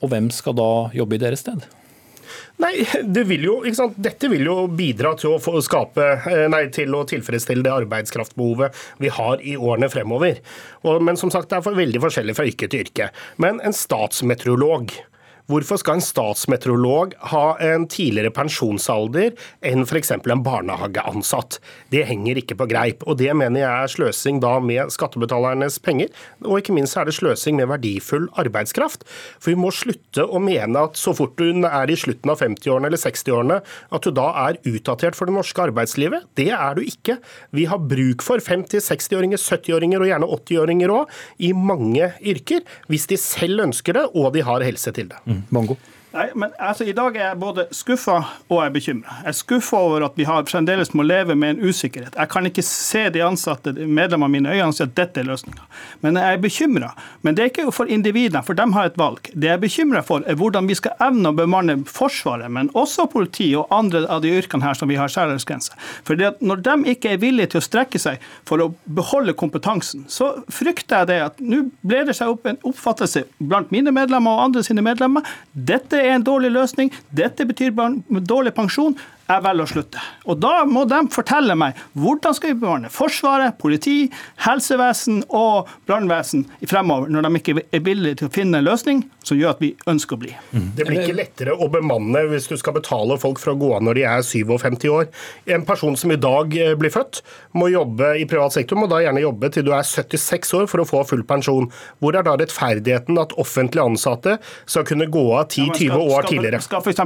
[0.00, 1.66] Og hvem skal da jobbe i deres sted?
[2.60, 3.54] Nei, det vil jo,
[3.96, 9.12] Dette vil jo bidra til å, skape, eh, nei, til å tilfredsstille det arbeidskraftbehovet vi
[9.16, 10.42] har i årene fremover.
[10.84, 13.08] Og, men som sagt, det er for veldig forskjellig fra yrke til yrke.
[13.40, 14.92] Men en statsmeteorolog
[15.50, 19.32] Hvorfor skal en statsmeteorolog ha en tidligere pensjonsalder
[19.66, 20.12] enn f.eks.
[20.14, 21.56] en barnehageansatt?
[21.90, 23.02] Det henger ikke på greip.
[23.02, 26.12] og Det mener jeg er sløsing da med skattebetalernes penger,
[26.44, 29.02] og ikke minst er det sløsing med verdifull arbeidskraft.
[29.42, 32.90] For vi må slutte å mene at så fort du er i slutten av 50-årene
[32.92, 33.58] eller 60-årene,
[33.90, 36.30] at du da er utdatert for det norske arbeidslivet.
[36.38, 37.18] Det er du ikke.
[37.56, 43.10] Vi har bruk for 50-, 60-åringer, 70-åringer og gjerne 80-åringer òg i mange yrker, hvis
[43.10, 45.18] de selv ønsker det og de har helse til det.
[45.26, 45.39] Mm.
[45.50, 45.76] Bongo.
[46.10, 48.16] Nei, men altså, I dag er jeg både skuffa
[48.48, 49.16] og jeg er bekymra.
[49.22, 52.16] Jeg er skuffa over at vi har fremdeles må leve med en usikkerhet.
[52.18, 55.62] Jeg kan ikke se de ansatte, medlemmene mine øyne, og si at dette er løsninga.
[56.02, 56.88] Men jeg er bekymra.
[57.22, 59.30] Men det er ikke for individene, for de har et valg.
[59.30, 63.06] Det jeg er bekymra for, er hvordan vi skal evne å bemanne Forsvaret, men også
[63.12, 65.78] politi og andre av de yrkene her som vi har særaldersgrense.
[66.06, 68.18] For når de ikke er villige til å strekke seg
[68.48, 72.58] for å beholde kompetansen, så frykter jeg det at nå blir det seg opp en
[72.66, 75.26] oppfattelse blant mine medlemmer og andre sine medlemmer.
[75.54, 77.72] Dette er en dårlig løsning, dette betyr
[78.26, 78.96] dårlig pensjon,
[79.30, 80.02] jeg velger å slutte.
[80.26, 84.10] Og Da må de fortelle meg hvordan skal vi bevare Forsvaret, politi,
[84.44, 89.38] helsevesen og brannvesen fremover, når de ikke er villige til å finne en løsning som
[89.38, 90.32] gjør at vi ønsker å bli.
[90.54, 90.68] Mm.
[90.76, 93.84] Det blir ikke lettere å bemanne hvis du skal betale folk for å gå av
[93.84, 95.10] når de er 57 år.
[95.56, 97.20] En person som i dag eh, blir født,
[97.58, 100.82] må jobbe i privat sektor, må da gjerne jobbe til du er 76 år for
[100.82, 101.68] å få full pensjon.
[102.00, 106.62] Hvor er da rettferdigheten at offentlig ansatte skal kunne gå av 10-20 år tidligere?
[106.64, 106.96] Skal, skal,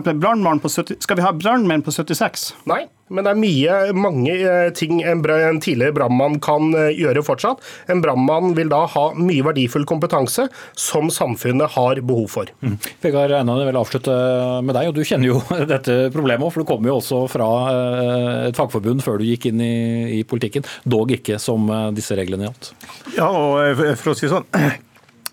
[1.03, 2.55] skal vi ha brannmenn på 76 46.
[2.71, 7.25] Nei, men det er mye, mange eh, ting en, en tidligere brannmann kan eh, gjøre
[7.27, 7.61] fortsatt.
[7.93, 10.47] En brannmann vil da ha mye verdifull kompetanse
[10.79, 12.53] som samfunnet har behov for.
[12.65, 12.79] Mm.
[13.05, 14.17] Vegard Einan, jeg vil avslutte
[14.65, 14.89] med deg.
[14.89, 15.43] og Du kjenner jo
[15.75, 19.61] dette problemet, for du kommer jo også fra eh, et fagforbund før du gikk inn
[19.65, 19.75] i,
[20.21, 20.65] i politikken.
[20.89, 22.73] Dog ikke som disse reglene gjaldt.
[23.19, 24.49] Ja, og for å si sånn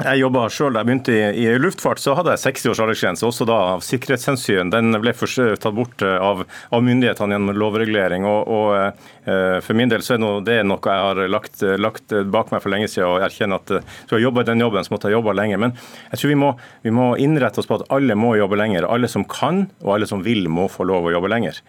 [0.01, 3.25] jeg jobba sjøl da jeg begynte i, i, luftfart, så hadde jeg 60 års aldersgrense,
[3.27, 4.71] også da av sikkerhetshensyn.
[4.73, 8.27] Den ble tatt bort eh, av, av myndighetene gjennom lovregulering.
[8.29, 12.51] og, og eh, For min del så er det noe jeg har lagt, lagt, bak
[12.53, 15.10] meg for lenge siden, og erkjenner at eh, skal jeg jobbe den jobben, så måtte
[15.10, 15.62] jeg jobbe lenger.
[15.62, 15.75] Men
[16.10, 16.49] jeg tror vi må,
[16.86, 18.88] vi må, innrette oss på at alle må jobbe lenger.
[18.89, 21.62] Alle som kan og alle som vil, må få lov å jobbe lenger.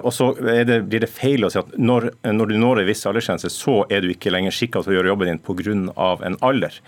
[0.00, 3.04] Og så det, blir det feil å si at når, når du når en viss
[3.08, 6.08] aldersgrense, så er du ikke lenger skikka til å gjøre jobben din pga.
[6.24, 6.78] en alder.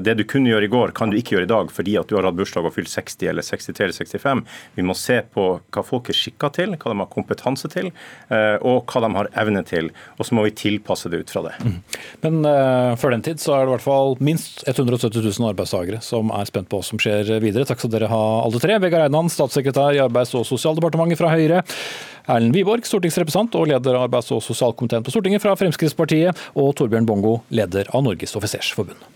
[0.00, 2.16] Det du kunne gjøre i går, kan du ikke gjøre i dag fordi at du
[2.16, 4.44] har hatt bursdag og fylt 60 eller 63 eller 65.
[4.76, 7.90] Vi må se på hva folk er skikka til, hva de har kompetanse til,
[8.30, 11.44] eh, og hva de har evne til, og så må vi tilpasse det ut fra
[11.48, 11.54] det.
[12.24, 16.02] Men uh, før den tid så er det i hvert fall minst 170 000 arbeidstakere
[16.04, 17.66] som er spent på hva som skjer videre.
[17.68, 18.78] Takk skal dere ha alle tre.
[18.82, 21.64] Vegard Einan, statssekretær i Arbeids- og sosialdepartementet fra Høyre.
[22.26, 26.46] Erlend Wiborg, stortingsrepresentant og leder av arbeids- og sosialkomiteen på Stortinget fra Fremskrittspartiet.
[26.58, 29.15] Og Torbjørn Bongo, leder av Norges offisersforbund.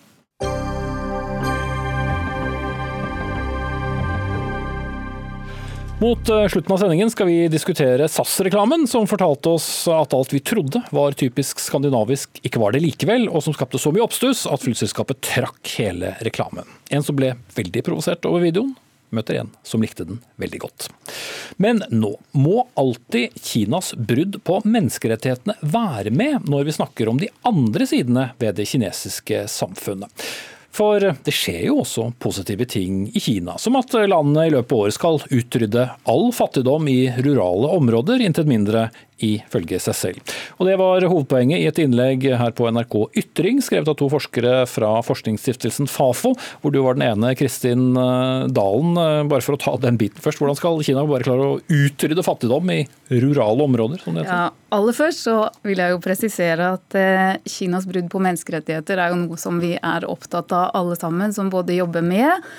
[6.00, 10.40] Mot eh, slutten av sendingen skal vi diskutere SAS-reklamen, som fortalte oss at alt vi
[10.40, 14.64] trodde var typisk skandinavisk, ikke var det likevel, og som skapte så mye oppstuss at
[14.64, 16.64] flyselskapet trakk hele reklamen.
[16.88, 18.72] En som ble veldig provosert over videoen,
[19.12, 20.86] møter en som likte den veldig godt.
[21.60, 27.28] Men nå må alltid Kinas brudd på menneskerettighetene være med når vi snakker om de
[27.44, 30.30] andre sidene ved det kinesiske samfunnet.
[30.70, 34.84] For det skjer jo også positive ting i Kina, som at landet i løpet av
[34.84, 38.88] året skal utrydde all fattigdom i rurale områder, intet mindre
[39.24, 40.34] ifølge seg selv.
[40.58, 44.64] Og Det var hovedpoenget i et innlegg her på NRK Ytring, skrevet av to forskere
[44.70, 48.96] fra forskningsstiftelsen Fafo, hvor du var den ene, Kristin eh, Dalen.
[48.96, 52.24] Eh, bare for å ta den biten først, hvordan skal Kina bare klare å utrydde
[52.26, 54.02] fattigdom i rurale områder?
[54.02, 54.50] som det heter?
[54.50, 59.14] Ja, aller først så vil jeg jo presisere at eh, Kinas brudd på menneskerettigheter er
[59.14, 62.50] jo noe som vi er opptatt av alle sammen, som både jobber med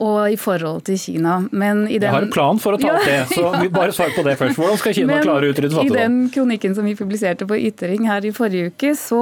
[0.00, 1.36] og i forhold til Kina.
[1.50, 3.92] Men i den, jeg har en plan for å ta opp det, så vi bare
[3.96, 4.56] svar på det først.
[4.60, 5.98] Hvordan skal Kina Men klare å utrydde fattigdom?
[5.98, 9.20] I den kronikken som vi publiserte på Ytring her i forrige uke, så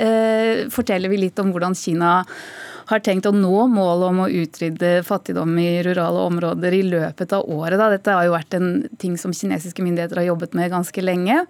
[0.00, 2.22] eh, forteller vi litt om hvordan Kina
[2.88, 7.44] har tenkt å nå målet om å utrydde fattigdom i rurale områder i løpet av
[7.44, 7.76] året.
[7.76, 7.90] Da.
[7.92, 11.42] Dette har jo vært en ting som kinesiske myndigheter har jobbet med ganske lenge.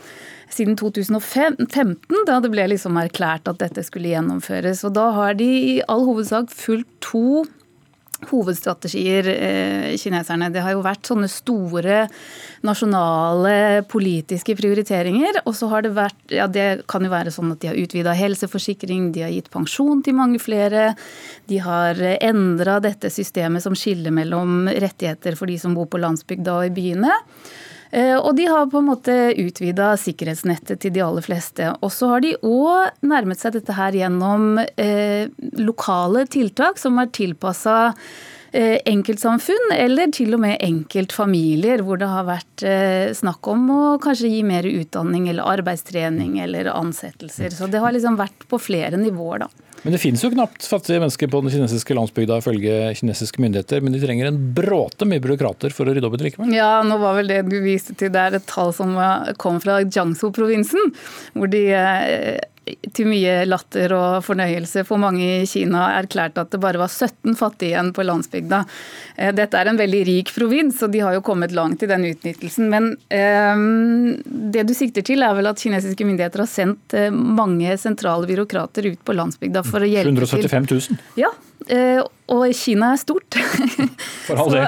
[0.51, 4.83] Siden 2015, da det ble liksom erklært at dette skulle gjennomføres.
[4.88, 7.44] Og da har de i all hovedsak fulgt to
[8.26, 10.50] hovedstrategier, eh, kineserne.
[10.52, 12.09] Det har jo vært sånne store
[12.66, 15.42] nasjonale politiske prioriteringer.
[15.46, 18.14] Og så har det vært Ja, det kan jo være sånn at de har utvida
[18.14, 20.96] helseforsikring, de har gitt pensjon til mange flere.
[21.46, 26.59] De har endra dette systemet som skiller mellom rettigheter for de som bor på landsbygda
[26.59, 27.12] og i byene.
[27.90, 31.70] Eh, og de har på en måte utvida sikkerhetsnettet til de aller fleste.
[31.81, 35.29] Og så har de òg nærmet seg dette her gjennom eh,
[35.61, 37.79] lokale tiltak som er tilpassa
[38.53, 43.83] eh, enkeltsamfunn, eller til og med enkeltfamilier, hvor det har vært eh, snakk om å
[44.03, 47.57] kanskje gi mer utdanning eller arbeidstrening eller ansettelser.
[47.57, 49.67] Så det har liksom vært på flere nivåer, da.
[49.83, 53.95] Men det finnes jo knapt fattige mennesker på den kinesiske landsbygda ifølge kinesiske myndigheter, men
[53.95, 56.53] de trenger en bråte med byråkrater for å rydde opp i det likevel?
[56.57, 58.97] Ja, nå var vel det du viste til, det er et tall som
[59.38, 60.95] kom fra Jiangsu-provinsen,
[61.38, 62.38] hvor de eh,
[62.95, 67.37] til mye latter og fornøyelse for mange i Kina erklærte at det bare var 17
[67.38, 68.62] fattige igjen på landsbygda.
[69.17, 72.07] Eh, dette er en veldig rik provins, og de har jo kommet langt i den
[72.11, 72.69] utnyttelsen.
[72.73, 72.91] Men
[73.55, 74.19] um,
[74.53, 79.01] det du sikter til, er vel at kinesiske myndigheter har sendt mange sentrale byråkrater ut
[79.05, 81.04] på landsbygda for å hjelpe 175 000?
[81.20, 81.33] Ja,
[81.66, 81.98] Eh,
[82.33, 83.37] og Kina er stort.
[84.28, 84.66] For all del.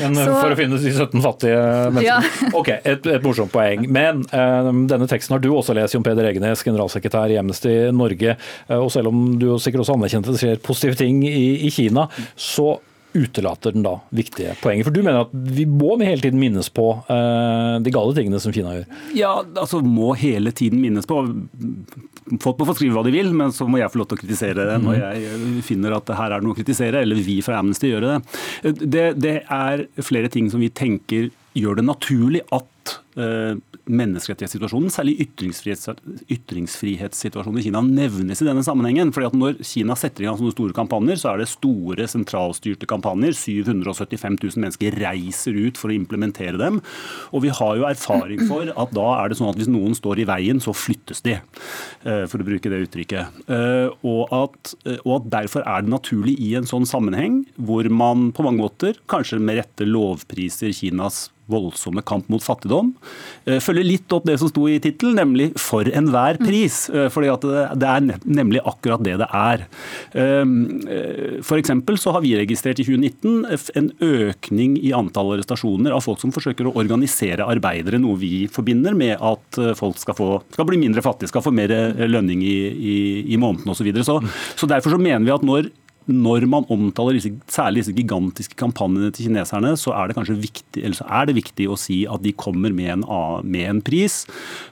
[0.00, 1.58] Men så, for å finne de 17 fattige
[1.92, 2.04] menneskene.
[2.06, 2.20] Ja.
[2.60, 3.86] Ok, et, et, morsomt poeng.
[3.92, 8.36] Men uh, denne teksten har du også lest, Jon Peder Egenes, generalsekretær i Amnesty Norge.
[8.68, 12.06] Uh, og selv om du sikkert også anerkjente det skjer positive ting i, i Kina,
[12.36, 12.74] så
[13.14, 14.86] utelater den da viktige poenget?
[14.88, 18.54] For du mener at vi må hele tiden minnes på uh, de gale tingene som
[18.54, 18.86] Kina gjør?
[19.18, 21.20] Ja, altså må hele tiden minnes på.
[22.42, 24.22] Folk må få skrive hva de vil, men så må jeg få lov til å
[24.22, 27.60] kritisere det når jeg finner at her er det noe å kritisere, eller vi fra
[27.60, 28.76] Amnesty gjøre det.
[28.82, 35.88] Det, det er flere ting som vi tenker gjør det naturlig at menneskerettighetssituasjonen, særlig ytringsfrihets,
[36.32, 39.12] ytringsfrihetssituasjonen i Kina, nevnes i denne sammenhengen.
[39.12, 42.88] Fordi at Når Kina setter i gang sånne store kampanjer, så er det store sentralstyrte
[42.88, 43.34] kampanjer.
[43.36, 46.80] 775 000 mennesker reiser ut for å implementere dem.
[47.32, 50.22] Og vi har jo erfaring for at da er det sånn at hvis noen står
[50.22, 51.38] i veien, så flyttes de.
[52.02, 53.42] Eh, for å bruke det uttrykket.
[53.50, 57.88] Eh, og at, eh, og at derfor er det naturlig i en sånn sammenheng, hvor
[57.90, 62.92] man på mange måter kanskje med rette lovpriser Kinas voldsomme kamp mot fattigdom.
[63.46, 66.46] Eh, følger litt opp det som sto i tittelen, nemlig 'for enhver mm.
[66.46, 66.80] pris'.
[67.12, 69.66] for fordi det er nemlig akkurat det det er.
[71.42, 71.70] For F.eks.
[72.02, 76.66] så har vi registrert i 2019 en økning i antall arrestasjoner av folk som forsøker
[76.66, 81.30] å organisere arbeidere, noe vi forbinder med at folk skal, få, skal bli mindre fattige,
[81.30, 81.70] skal få mer
[82.08, 82.96] lønning i, i,
[83.34, 83.82] i måneden osv.
[83.82, 84.04] Så, videre.
[84.06, 84.20] så,
[84.56, 85.70] så derfor så mener vi at når
[86.10, 90.82] når man omtaler disse, særlig disse gigantiske kampanjene til kineserne, så er det kanskje viktig,
[90.82, 93.08] eller så er det viktig å si at de kommer med en,
[93.46, 94.22] med en pris.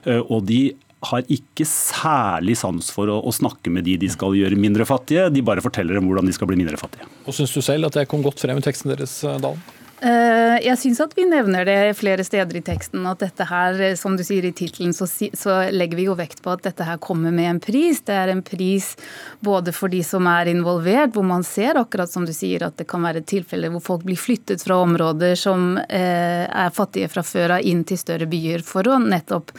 [0.05, 0.63] Eh, og de
[1.09, 5.29] har ikke særlig sans for å, å, snakke med de de skal gjøre mindre fattige.
[5.33, 7.07] De bare forteller dem hvordan de skal bli mindre fattige.
[7.25, 9.80] Og Syns du selv at det kom godt frem i teksten deres, eh, Dalen?
[10.01, 13.03] Eh, jeg syns at vi nevner det flere steder i teksten.
[13.05, 15.05] At dette her, eh, som du sier i tittelen, så,
[15.69, 18.01] legger vi jo vekt på at dette her kommer med en pris.
[18.01, 18.95] Det er en pris
[19.41, 22.87] både for de som er involvert, hvor man ser akkurat som du sier at det
[22.89, 27.59] kan være tilfeller hvor folk blir flyttet fra områder som eh, er fattige fra før
[27.59, 29.53] av, inn til større byer for å nettopp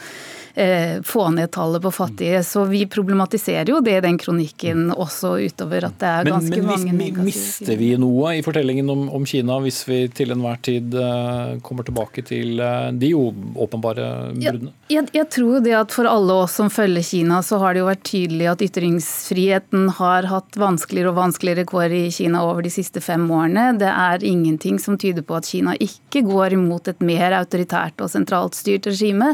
[1.03, 2.43] få ned tallet på fattige.
[2.45, 6.67] Så vi problematiserer jo det i den kronikken også utover at det er ganske men,
[6.67, 10.59] men, mange negative mister vi noe i fortellingen om, om, Kina hvis vi til enhver
[10.65, 14.73] tid uh, kommer tilbake til uh, de åpenbare bruddene?
[14.89, 17.83] Jeg, jeg, jeg, tror det at for alle oss som følger Kina, så har det
[17.83, 22.73] jo vært tydelig at ytringsfriheten har hatt vanskeligere og vanskeligere kår i Kina over de
[22.73, 23.71] siste fem årene.
[23.81, 28.11] Det er ingenting som tyder på at Kina ikke går imot et mer autoritært og
[28.13, 29.33] sentralt styrt regime.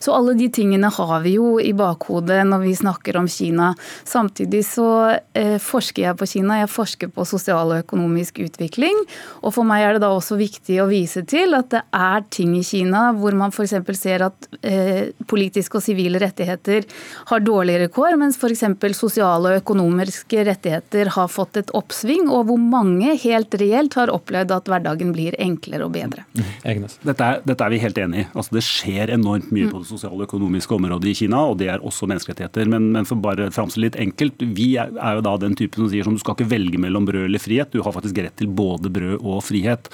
[0.00, 3.72] Så alle de tingene har vi jo i bakhodet når vi snakker om Kina.
[4.06, 4.88] Samtidig så
[5.36, 9.02] eh, forsker jeg på Kina, jeg forsker på sosial og økonomisk utvikling.
[9.42, 12.54] Og for meg er det da også viktig å vise til at det er ting
[12.58, 13.74] i Kina hvor man f.eks.
[13.98, 16.86] ser at eh, politiske og sivile rettigheter
[17.30, 18.64] har dårligere kår, mens f.eks.
[18.96, 24.54] sosiale og økonomiske rettigheter har fått et oppsving, og hvor mange helt reelt har opplevd
[24.54, 26.24] at hverdagen blir enklere og bedre.
[26.36, 26.86] Mm.
[27.04, 28.28] Dette, er, dette er vi helt enig i.
[28.32, 31.68] Altså, det skjer enormt mye på det sosiale og økonomiske området i Kina, og det
[31.72, 32.68] er også menneskerettigheter.
[32.70, 35.90] Men, men for bare framstille litt enkelt, vi er, er, jo da den typen som
[35.92, 38.50] sier som du skal ikke velge mellom brød eller frihet, du har faktisk rett til
[38.50, 39.90] både brød og frihet.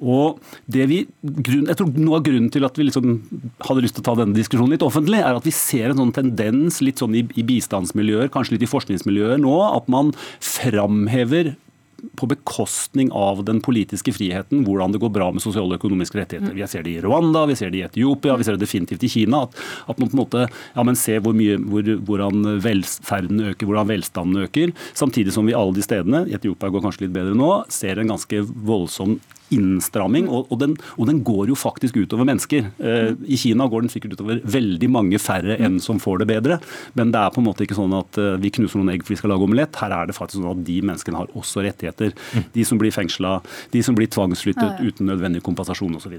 [0.00, 3.14] Og det vi, jeg tror Noe av grunnen til at vi liksom
[3.64, 6.14] hadde lyst til å ta denne diskusjonen litt offentlig, er at vi ser en sånn
[6.16, 10.12] tendens litt sånn i, i bistandsmiljøer, kanskje litt i forskningsmiljøer nå, at man
[10.44, 11.54] framhever
[12.16, 16.54] på bekostning av den politiske friheten, hvordan det går bra med sosiale og økonomiske rettigheter.
[16.56, 19.12] Vi ser det i Rwanda, vi ser det i Etiopia, vi ser det definitivt i
[19.12, 19.44] Kina.
[19.46, 19.56] At,
[19.92, 23.90] at man på en måte ja, men ser hvor mye, hvor, hvordan velferden øker, hvordan
[23.92, 24.74] velstanden øker.
[24.96, 28.12] Samtidig som vi alle de stedene, i Etiopia går kanskje litt bedre nå, ser en
[28.14, 29.18] ganske voldsom
[29.54, 32.68] innstramming, og, og, den, og, den, går jo faktisk utover mennesker.
[32.78, 36.58] Eh, I Kina går den sikkert utover veldig mange færre enn som får det bedre,
[36.98, 39.14] men det er på en måte ikke sånn at eh, vi knuser noen egg for
[39.14, 39.78] vi skal lage omelett.
[39.80, 42.14] Her er det faktisk sånn at de menneskene har også rettigheter.
[42.54, 43.38] De som blir fengsla,
[43.72, 46.18] de som blir tvangsflyttet uten nødvendig kompensasjon osv.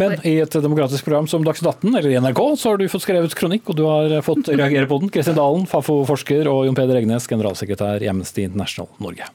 [0.00, 3.36] Men i et demokratisk program som Dagsnytt 18 eller NRK, så har du fått skrevet
[3.38, 5.12] kronikk, og du har fått reagere på den.
[5.12, 9.30] Kristin Dalen, Fafo-forsker, og Jon Peder Egnes, generalsekretær i Amnesty International Norge.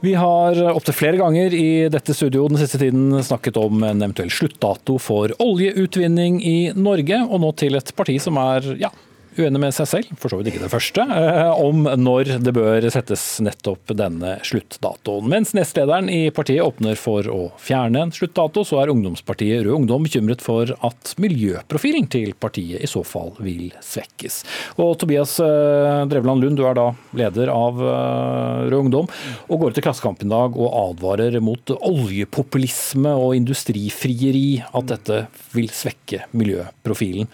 [0.00, 4.30] Vi har opptil flere ganger i dette studio den siste tiden snakket om en eventuell
[4.32, 8.88] sluttdato for oljeutvinning i Norge, og nå til et parti som er ja,
[9.38, 12.86] uenig med seg selv, for så vidt ikke det første, eh, om når det bør
[12.92, 15.28] settes nettopp denne sluttdatoen.
[15.30, 20.06] Mens nestlederen i partiet åpner for å fjerne en sluttdato, så er ungdomspartiet Rød Ungdom
[20.06, 24.42] bekymret for at miljøprofilen til partiet i så fall vil svekkes.
[24.82, 29.10] Og Tobias eh, Drevland Lund, du er da leder av eh, Rød Ungdom,
[29.48, 35.70] og går til Klassekampen i dag og advarer mot oljepopulisme og industrifrieri, at dette vil
[35.74, 37.30] svekke miljøprofilen.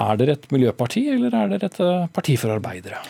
[0.00, 3.02] Er dere et miljøparti, eller er dere et eh, parti for arbeidere?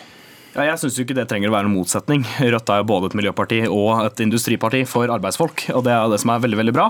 [0.53, 2.21] Ja, jeg syns ikke det trenger å være en motsetning.
[2.37, 6.19] Rødt er jo både et miljøparti og et industriparti for arbeidsfolk, og det er det
[6.21, 6.85] som er veldig veldig bra.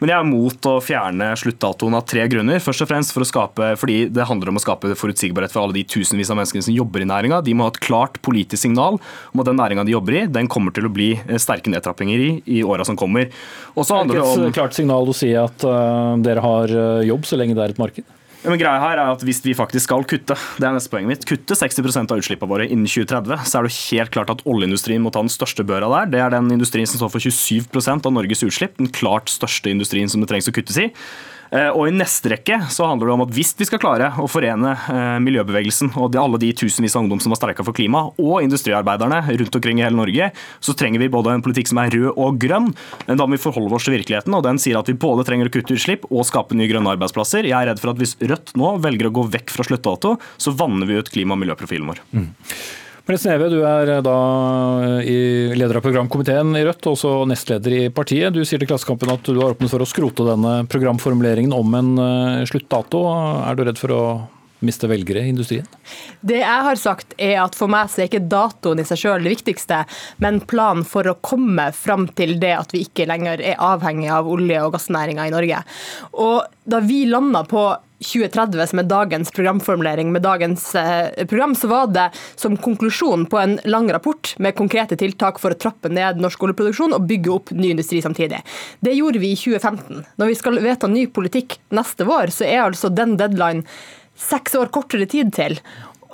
[0.00, 2.58] Men jeg er mot å fjerne sluttdatoen av tre grunner.
[2.64, 5.76] Først og fremst for å skape, fordi det handler om å skape forutsigbarhet for alle
[5.78, 7.38] de tusenvis av menneskene som jobber i næringa.
[7.46, 10.50] De må ha et klart politisk signal om at den næringa de jobber i, den
[10.50, 13.30] kommer til å bli sterke nedtrappinger i i åra som kommer.
[13.78, 14.48] Og så handler det om...
[14.48, 17.76] Et klart signal å si at uh, dere har eh, jobb så lenge det er
[17.76, 18.10] et marked?
[18.44, 21.26] Men greia her er at Hvis vi faktisk skal kutte det er neste poenget mitt,
[21.28, 25.12] kutte 60% av utslippene våre innen 2030, så er det helt klart at oljeindustrien må
[25.14, 26.10] ta den største børa der.
[26.12, 28.76] Det er den industrien som står for 27% av Norges utslipp.
[28.80, 30.90] Den klart største industrien som det trengs å kuttes i.
[31.54, 34.26] Eh, og I neste rekke så handler det om at hvis vi skal klare å
[34.30, 38.42] forene eh, miljøbevegelsen og alle de tusenvis av ungdom som har streika for klima, og
[38.42, 42.10] industriarbeiderne rundt omkring i hele Norge, så trenger vi både en politikk som er rød
[42.12, 42.70] og grønn.
[43.06, 45.50] Men Da må vi forholde oss til virkeligheten, og den sier at vi både trenger
[45.50, 47.46] å kutte utslipp og skape nye grønne arbeidsplasser.
[47.46, 50.54] Jeg er redd for at hvis Rødt nå velger å gå vekk fra sluttdato, så
[50.56, 52.00] vanner vi ut klima- og miljøprofilen vår.
[52.14, 52.30] Mm.
[53.04, 54.18] Mens Sneve, du er eh, da
[55.02, 58.32] eh, leder av programkomiteen i Rødt, også nestleder i partiet.
[58.32, 61.90] Du sier til Klassekampen at du har åpnet for å skrote denne programformuleringen om en
[62.00, 63.02] eh, sluttdato.
[63.44, 64.00] Er du redd for å
[64.64, 65.68] miste velgere i industrien?
[66.24, 69.28] Det jeg har sagt er at For meg så er ikke datoen i seg selv
[69.28, 69.82] det viktigste,
[70.24, 74.32] men planen for å komme fram til det at vi ikke lenger er avhengig av
[74.32, 75.60] olje- og gassnæringa i Norge.
[76.24, 77.60] Og Da vi landa på
[78.04, 82.06] 2030, som er dagens programformulering med dagens eh, program, så var det
[82.40, 86.96] som konklusjon på en lang rapport med konkrete tiltak for å trappe ned norsk oljeproduksjon
[86.96, 88.42] og bygge opp ny industri samtidig.
[88.84, 90.04] Det gjorde vi i 2015.
[90.20, 93.64] Når vi skal vedta ny politikk neste vår, så er altså den deadline
[94.14, 95.58] seks år kortere tid til.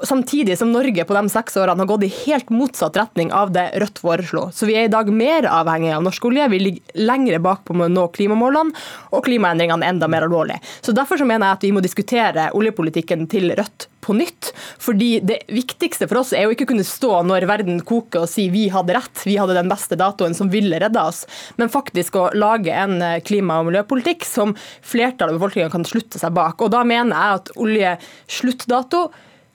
[0.02, 3.66] Samtidig som Norge på de seks årene har gått i helt motsatt retning av det
[3.82, 4.48] Rødt foreslo.
[4.54, 7.76] Så vi er i dag mer avhengig av norsk olje, vi ligger lengre bak på
[7.76, 8.72] med å nå klimamålene,
[9.12, 10.60] og klimaendringene er enda mer alvorlig.
[10.80, 14.50] Så Derfor så mener jeg at vi må diskutere oljepolitikken til Rødt på nytt.
[14.80, 18.32] Fordi det viktigste for oss er jo ikke å kunne stå når verden koker og
[18.32, 21.24] si vi hadde rett, vi hadde den beste datoen som ville redda oss,
[21.60, 26.20] men faktisk å lage en eh, klima- og miljøpolitikk som flertallet av befolkningen kan slutte
[26.20, 26.60] seg bak.
[26.64, 29.08] Og da mener jeg at oljesluttdato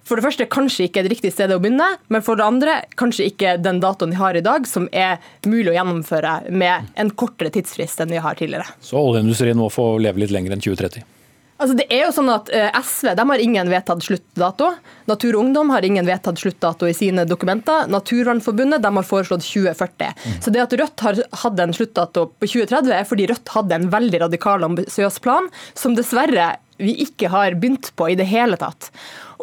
[0.06, 3.30] for det første kanskje ikke det riktige stedet å begynne, men for det andre kanskje
[3.32, 5.18] ikke den datoen vi har i dag, som er
[5.50, 8.70] mulig å gjennomføre med en kortere tidsfrist enn vi har tidligere.
[8.86, 11.12] Så oljeindustrien må få leve litt lenger enn 2030?
[11.56, 14.74] Altså det er jo sånn at eh, SV de har ingen vedtatt sluttdato.
[15.08, 17.88] Natur og Ungdom har ingen vedtatt sluttdato i sine dokumenter.
[17.88, 20.12] Naturvernforbundet de har foreslått 2040.
[20.12, 20.36] Mm.
[20.44, 23.88] Så det at Rødt har hatt en sluttdato på 2030, er fordi Rødt hadde en
[23.94, 25.48] veldig radikal ambisiøs plan,
[25.80, 28.92] som dessverre vi ikke har begynt på i det hele tatt.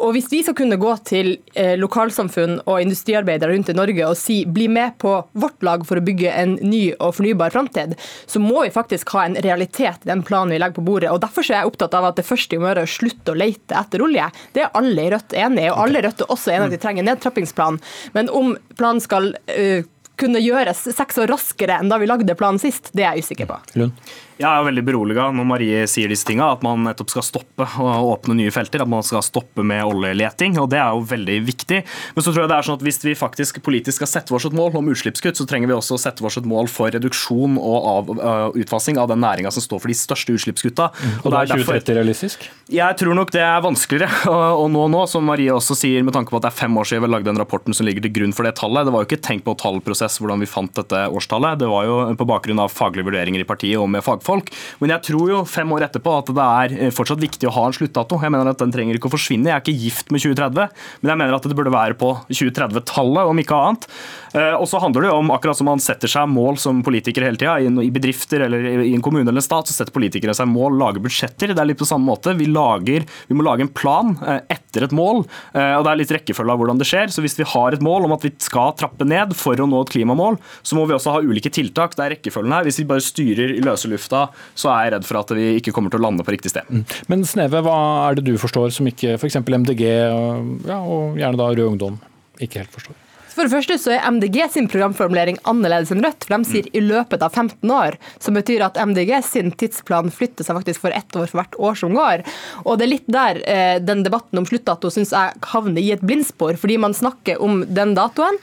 [0.01, 4.17] Og Hvis vi skal kunne gå til eh, lokalsamfunn og industriarbeidere rundt i Norge og
[4.19, 8.41] si bli med på vårt lag for å bygge en ny og fornybar framtid, så
[8.41, 11.11] må vi faktisk ha en realitet i den planen vi legger på bordet.
[11.13, 13.33] Og Derfor er jeg opptatt av at det første vi må gjøre er å slutte
[13.33, 14.29] å lete etter olje.
[14.53, 16.71] Det er alle i Rødt enig i, og alle i Rødt er også enig i
[16.71, 17.81] at vi trenger en nedtrappingsplan.
[18.17, 19.85] Men om planen skal uh,
[20.19, 23.49] kunne gjøres seks år raskere enn da vi lagde planen sist, det er jeg usikker
[23.49, 23.57] på.
[23.79, 24.13] Lund.
[24.43, 27.63] Jeg er jo veldig beroliga når Marie sier disse tinga, at man nettopp skal stoppe
[27.79, 28.81] å åpne nye felter.
[28.83, 30.57] At man skal stoppe med oljeleting.
[30.59, 31.79] og Det er jo veldig viktig.
[32.15, 34.47] Men så tror jeg det er sånn at hvis vi faktisk politisk skal sette oss
[34.49, 37.55] et mål om utslippskutt, så trenger vi også å sette oss et mål for reduksjon
[37.55, 40.89] og av, uh, utfasing av den næringa som står for de største utslippskutta.
[40.91, 41.15] Mm.
[41.21, 42.49] Og, og da er 2030 realistisk?
[42.73, 46.35] Jeg tror nok det er vanskeligere å nå nå, som Marie også sier, med tanke
[46.35, 48.35] på at det er fem år siden vi lagde den rapporten som ligger til grunn
[48.35, 48.89] for det tallet.
[48.89, 51.63] Det var jo ikke tenkt på tallprosess hvordan vi fant dette årstallet.
[51.63, 54.51] Det var jo på bakgrunn av faglige vurderinger i partiet og med fagfolk folk.
[54.81, 57.67] Men jeg tror jo fem år etterpå at det er eh, fortsatt viktig å ha
[57.69, 58.19] en sluttdato.
[58.21, 59.49] Jeg mener at Den trenger ikke å forsvinne.
[59.49, 63.29] Jeg er ikke gift med 2030, men jeg mener at det burde være på 2030-tallet,
[63.29, 63.87] om ikke annet.
[64.33, 67.27] Eh, og så handler det jo om, akkurat som man setter seg mål som politiker
[67.27, 70.49] hele tida, i bedrifter eller i en kommune eller en stat, så setter politikere seg
[70.49, 71.53] mål, lager budsjetter.
[71.53, 72.35] Det er litt på samme måte.
[72.39, 74.41] Vi, lager, vi må lage en plan eh,
[74.73, 77.11] etter et mål, og det er litt rekkefølge av hvordan det skjer.
[77.13, 79.83] Så hvis vi har et mål om at vi skal trappe ned for å nå
[79.85, 81.93] et klimamål, så må vi også ha ulike tiltak.
[81.97, 82.65] Det er rekkefølgen her.
[82.65, 84.25] Hvis vi bare styrer i løse lufta
[84.57, 86.67] så er jeg redd for at vi ikke kommer til å lande på riktig sted.
[86.69, 86.83] Mm.
[87.11, 89.39] Men Sneve, hva er det du forstår som ikke f.eks.
[89.43, 91.99] MDG ja, og gjerne da Rød Ungdom
[92.41, 93.02] ikke helt forstår?
[93.33, 96.27] For det første så er MDG sin programformulering annerledes enn Rødt.
[96.27, 100.45] for De sier i løpet av 15 år, som betyr at MDG sin tidsplan flytter
[100.45, 102.25] seg faktisk for ett år for hvert år som går.
[102.63, 106.05] Og Det er litt der eh, den debatten om sluttdato syns jeg havner i et
[106.05, 108.37] blindspor, fordi man snakker om den datoen.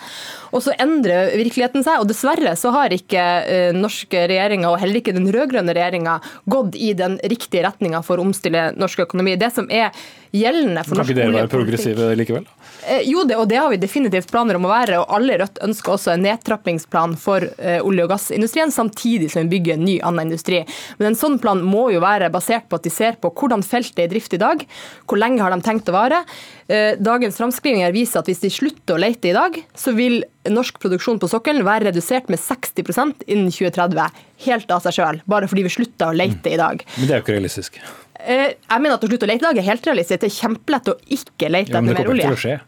[0.50, 5.00] Og så endrer virkeligheten seg, og dessverre så har ikke eh, norske regjeringer, og heller
[5.00, 6.18] ikke den rød-grønne regjeringa,
[6.50, 9.36] gått i den riktige retninga for å omstille norsk økonomi.
[9.40, 9.94] Det som er
[10.30, 12.48] gjeldende for norsk oljepolitikk Kan ikke dere være progressive likevel?
[12.86, 15.00] Eh, jo, det, og det har vi definitivt planer om å være.
[15.02, 19.44] og Alle i Rødt ønsker også en nedtrappingsplan for eh, olje- og gassindustrien, samtidig som
[19.44, 20.62] vi bygger en ny annen industri.
[20.98, 24.04] Men en sånn plan må jo være basert på at de ser på hvordan feltet
[24.04, 24.64] er i drift i dag,
[25.06, 26.22] hvor lenge har de tenkt å vare.
[26.70, 30.76] Eh, dagens framskrivinger viser at hvis de slutter å lete i dag, så vil norsk
[30.82, 34.20] produksjon på sokkelen være redusert med 60% innen 2030.
[34.46, 36.84] Helt av seg sjøl, bare fordi vi slutter å lete i dag.
[36.94, 37.80] Men det er jo ikke realistisk.
[38.20, 40.22] Eh, jeg mener at å slutte å lete i dag er helt realistisk.
[40.22, 41.90] Det er kjempelett å ikke lete etter mer olje.
[41.90, 42.58] Ja, men det kommer ikke til å skje.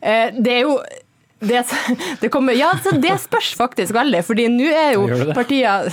[0.00, 0.78] Eh, det er jo
[1.50, 1.64] det,
[2.22, 2.70] det kommer, ja,
[3.02, 5.90] det spørs faktisk veldig, fordi nå er jo partiet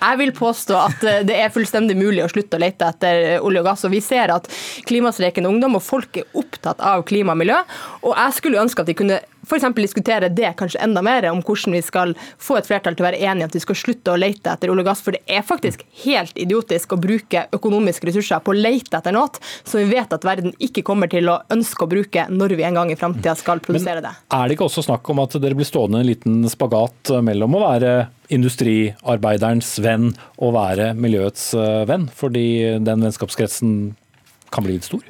[0.00, 3.62] jeg vil påstå at eh, det er fullstendig mulig å slutte å lete etter olje
[3.62, 3.86] og gass.
[3.88, 4.50] og Vi ser at
[4.88, 7.62] klimastreikende ungdom og folk er opptatt av klima og miljø.
[8.04, 9.66] Og jeg skulle ønske at de kunne f.eks.
[9.76, 13.22] diskutere det kanskje enda mer, om hvordan vi skal få et flertall til å være
[13.22, 15.02] enige at vi skal slutte å lete etter olje og gass.
[15.04, 19.40] For det er faktisk helt idiotisk å bruke økonomiske ressurser på å lete etter noe
[19.66, 22.78] som vi vet at verden ikke kommer til å ønske å bruke når vi en
[22.78, 24.12] gang i framtida skal produsere det.
[24.26, 27.56] Men er det ikke også snakk om at dere blir stående en liten spagat mellom
[27.56, 27.94] å være
[28.34, 30.10] industriarbeiderens venn
[30.42, 32.46] og være miljøets eh, venn, fordi
[32.82, 33.76] den vennskapskretsen
[34.54, 35.04] kan bli litt stor?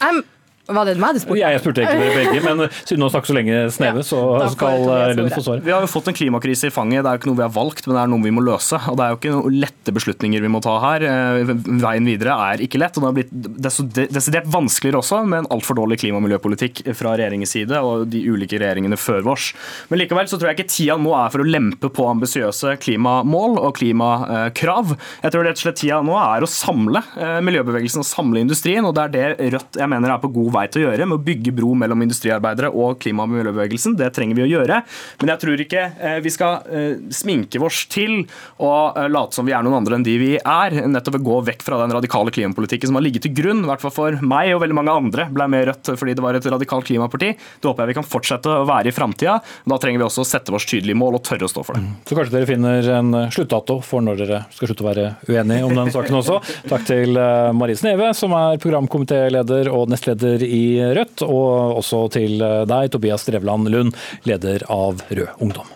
[0.00, 0.22] Um,
[0.66, 1.38] var det meg du spurte?
[1.38, 4.20] Jeg spurte egentlig begge, men siden du har snakket så lenge Sneve, så
[4.54, 5.64] skal Lund få svaret.
[5.66, 7.04] Vi har jo fått en klimakrise i fanget.
[7.04, 8.80] Det er jo ikke noe vi har valgt, men det er noe vi må løse.
[8.90, 11.06] Og det er jo ikke noen lette beslutninger vi må ta her.
[11.06, 11.52] Eh,
[11.84, 12.98] veien videre er ikke lett.
[12.98, 17.14] Og det har blitt desidert vanskeligere også med en altfor dårlig klima- og miljøpolitikk fra
[17.14, 19.52] regjeringens side og de ulike regjeringene før vårs.
[19.90, 23.58] Men likevel så tror jeg ikke tida nå er for å lempe på ambisiøse klimamål
[23.62, 24.96] og klimakrav.
[25.22, 28.86] Jeg tror rett og slett tida nå er å samle eh, miljøbevegelsen og samle industrien,
[28.86, 29.24] og det er det
[29.56, 32.04] Rødt jeg mener er på god vei til å gjøre med å bygge bro mellom
[32.06, 33.96] industriarbeidere og klima- og miljøbevegelsen.
[33.98, 34.80] Det trenger vi å gjøre.
[35.20, 38.18] Men jeg tror ikke eh, vi skal eh, sminke vårs til
[38.62, 40.78] og eh, late som vi er noen andre enn de vi er.
[40.86, 43.84] Nettopp å gå vekk fra den radikale klimapolitikken som har ligget til grunn, i hvert
[43.84, 46.88] fall for meg og veldig mange andre, ble med Rødt fordi det var et radikalt
[46.88, 47.32] klimaparti.
[47.36, 49.38] Det håper jeg vi kan fortsette å være i framtida.
[49.66, 51.94] Da trenger vi også å sette vårt tydelige mål og tørre å stå for det.
[52.06, 55.74] Så kanskje dere finner en sluttdato for når dere skal slutte å være uenige om
[55.76, 56.38] den saken også.
[56.70, 57.18] Takk til
[57.56, 60.66] Marie Sneve, som er programkomitéleder og nestleder i
[60.96, 63.96] Rødt, og også til deg, Tobias Drevland Lund,
[64.28, 65.72] leder av Rød Ungdom.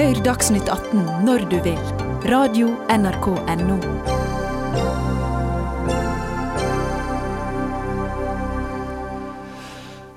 [0.00, 1.82] Hør Dagsnytt 18 når du vil.
[2.30, 4.19] Radio NRK Radio.nrk.no.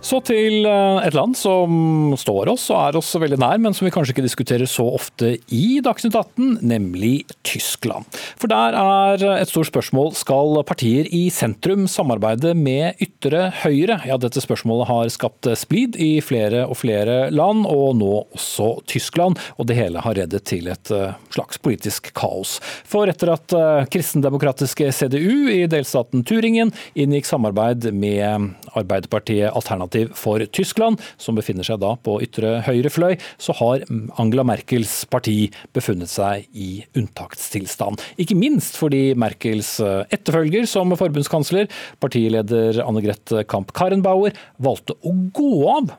[0.04, 3.86] Så til eh, et land som står oss og er oss veldig nær, men som
[3.88, 8.04] vi kanskje ikke diskuterer så ofte i Dagsnytt 18, nemlig Tyskland.
[8.36, 14.01] For der er et stort spørsmål skal partier i sentrum samarbeide med ytre høyre.
[14.10, 19.39] Ja, dette spørsmålet har skapt splid i flere og flere land, og nå også Tyskland.
[19.56, 22.58] Og det hele har reddet til et eh, slags politisk kaos.
[22.84, 30.14] For etter at eh, kristendemokratiske CDU i delstaten Turingen inngikk samarbeid med Arbeiderpartiet Alternativ alternativ
[30.16, 33.84] for Tyskland, som befinner seg da på ytre høyre fløy, så har
[34.18, 38.02] Angela Merkels parti befunnet seg i unntakstilstand.
[38.18, 41.70] Ikke minst fordi Merkels eh, etterfølger som forbundskansler,
[42.00, 45.94] partileder Anne Grete Kamp-Karrenbauer, valgte å gå av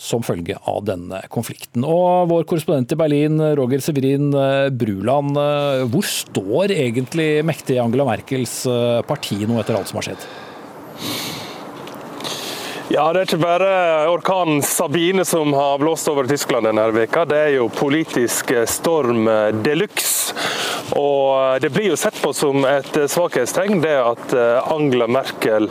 [0.00, 1.84] som følge av denne konflikten.
[1.84, 8.08] Og vår korrespondent i Berlin, Roger Severin eh, Bruland, eh, hvor står egentlig mektige Angela
[8.08, 8.62] Merkels
[9.08, 10.30] parti nå etter alt som har skjedd?
[12.92, 13.66] Ja, Det er ikke bare
[14.10, 17.22] orkanen Sabine som har blåst over Tyskland denne veka.
[17.22, 19.30] Det er jo politisk storm
[19.62, 20.34] de luxe.
[20.98, 24.34] Og Det blir jo sett på som et svakhetstegn det at
[24.74, 25.68] Angela Merkel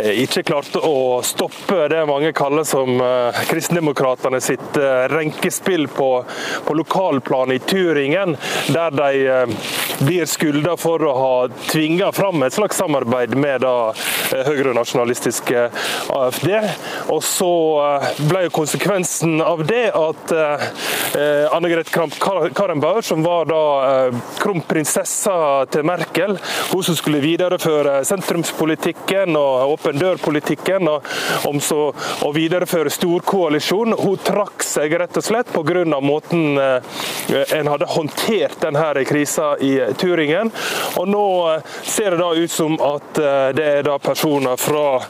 [0.00, 6.10] eh, ikke klarte å stoppe det mange kaller som eh, kristendemokratene sitt eh, renkespill på,
[6.66, 8.34] på lokalplan i Turingen,
[8.74, 9.46] der de
[9.98, 13.92] blir skylda for å ha tvinga fram et slags samarbeid med da
[14.46, 15.68] høyrenasjonalistiske
[16.12, 16.50] AFD.
[17.12, 17.52] Og så
[17.84, 24.18] eh, ble jo konsekvensen av det at eh, Anne Grete Kramp-Karrenbauer, som var da eh,
[24.42, 25.36] kronprinsessa
[25.72, 26.36] til Merkel,
[26.72, 31.12] hun som skulle videreføre sentrumspolitikken og åpen dør-politikken, og
[31.46, 35.84] og, videreføre storkoalisjon, hun trakk seg rett og slett pga.
[36.00, 40.50] måten en hadde håndtert denne krisa i Turingen.
[40.96, 41.26] Og nå
[41.82, 43.20] ser det da ut som at
[43.56, 45.00] det er da personer fra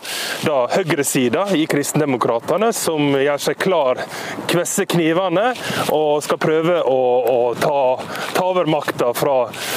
[0.44, 4.00] da høyresida i Kristendemokratene som gjør seg klar,
[4.50, 5.52] kvesser knivene
[5.94, 7.00] og skal prøve å,
[7.32, 7.78] å ta,
[8.34, 9.36] ta, over makta fra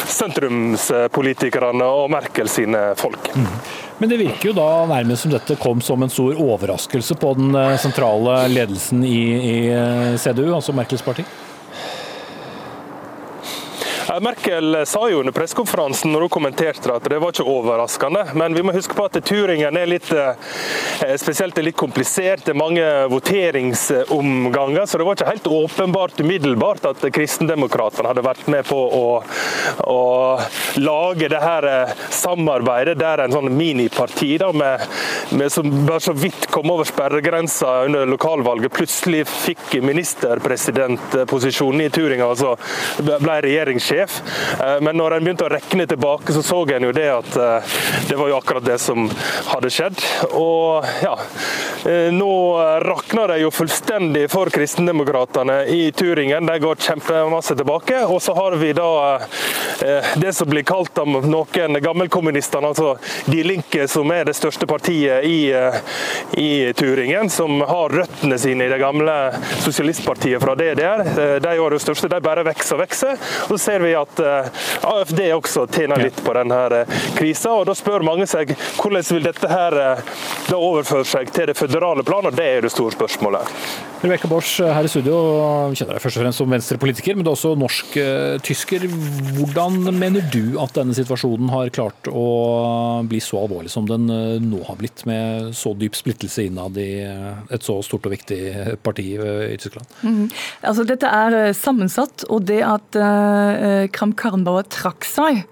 [0.09, 3.31] sentrumspolitikerne og Merkel sine folk.
[3.35, 3.47] Mm.
[3.99, 7.55] Men det virker jo da nærmest som dette kom som en stor overraskelse på den
[7.55, 11.25] eh, sentrale ledelsen i, i eh, CDU, altså Merkels parti?
[14.21, 18.23] Merkel sa jo under pressekonferansen når hun kommenterte at det var ikke overraskende.
[18.33, 20.33] Men vi må huske på at turingen er litt eh,
[21.21, 22.41] spesielt er litt komplisert.
[22.45, 28.47] Det er mange voteringsomganger, så det var ikke helt åpenbart umiddelbart at Kristendemokratene hadde vært
[28.49, 29.21] med på å,
[29.85, 30.39] å
[30.81, 34.81] lage det her eh, samarbeidet der en sånn miniparti da, med,
[35.37, 42.33] med som bare så vidt kom over sperregrensa under lokalvalget, plutselig fikk ministerpresidentposisjonen i Turinga,
[42.33, 42.57] altså
[43.05, 44.21] ble regjeringssjef sjef.
[44.61, 47.77] Eh, men når en begynte å rekne tilbake, så så en jo det at eh,
[48.09, 49.09] det var jo akkurat det som
[49.49, 50.01] hadde skjedd.
[50.37, 51.15] Og ja,
[51.89, 52.31] eh, nå
[52.85, 56.47] rakner det jo fullstendig for kristendemokratene i Turingen.
[56.49, 58.03] De går kjempemasse tilbake.
[58.07, 58.89] Og så har vi da
[60.19, 62.97] det som blir kalt av noen gammelkommunistene, altså
[63.31, 65.53] De Linke, som er det største partiet i,
[66.35, 69.15] i Turingen, som har røttene sine i det gamle
[69.63, 71.05] sosialistpartiet fra DDR.
[71.39, 73.15] De var det største, de bare vokser og vokser.
[73.47, 74.49] Så ser vi at eh,
[74.89, 77.53] AFD også tjener litt på denne eh, krisa.
[77.57, 80.03] Og da spør mange seg hvordan vil dette her eh,
[80.49, 83.53] da overføre seg til det føderale plan, og det er det store spørsmålet.
[83.99, 85.15] Rebekka Bors, her i studio,
[85.75, 88.85] kjenner deg først og fremst som venstrepolitiker, men du er også norsk-tysker.
[89.35, 92.23] Hvordan mener du at denne situasjonen har klart å
[93.09, 94.07] bli så alvorlig som den
[94.45, 98.39] nå har blitt, med så dyp splittelse innad i et så stort og viktig
[98.87, 99.91] parti i Tyskland?
[100.01, 100.31] Mm -hmm.
[100.61, 105.45] Altså, dette er sammensatt, og det at uh, Kram Karnbauer trakk seg.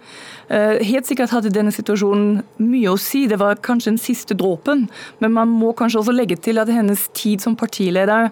[0.48, 4.88] Eh, helt sikkert hadde denne situasjonen mye å si, det var kanskje den siste dråpen.
[5.24, 8.32] Men man må kanskje også legge til at hennes tid som partileder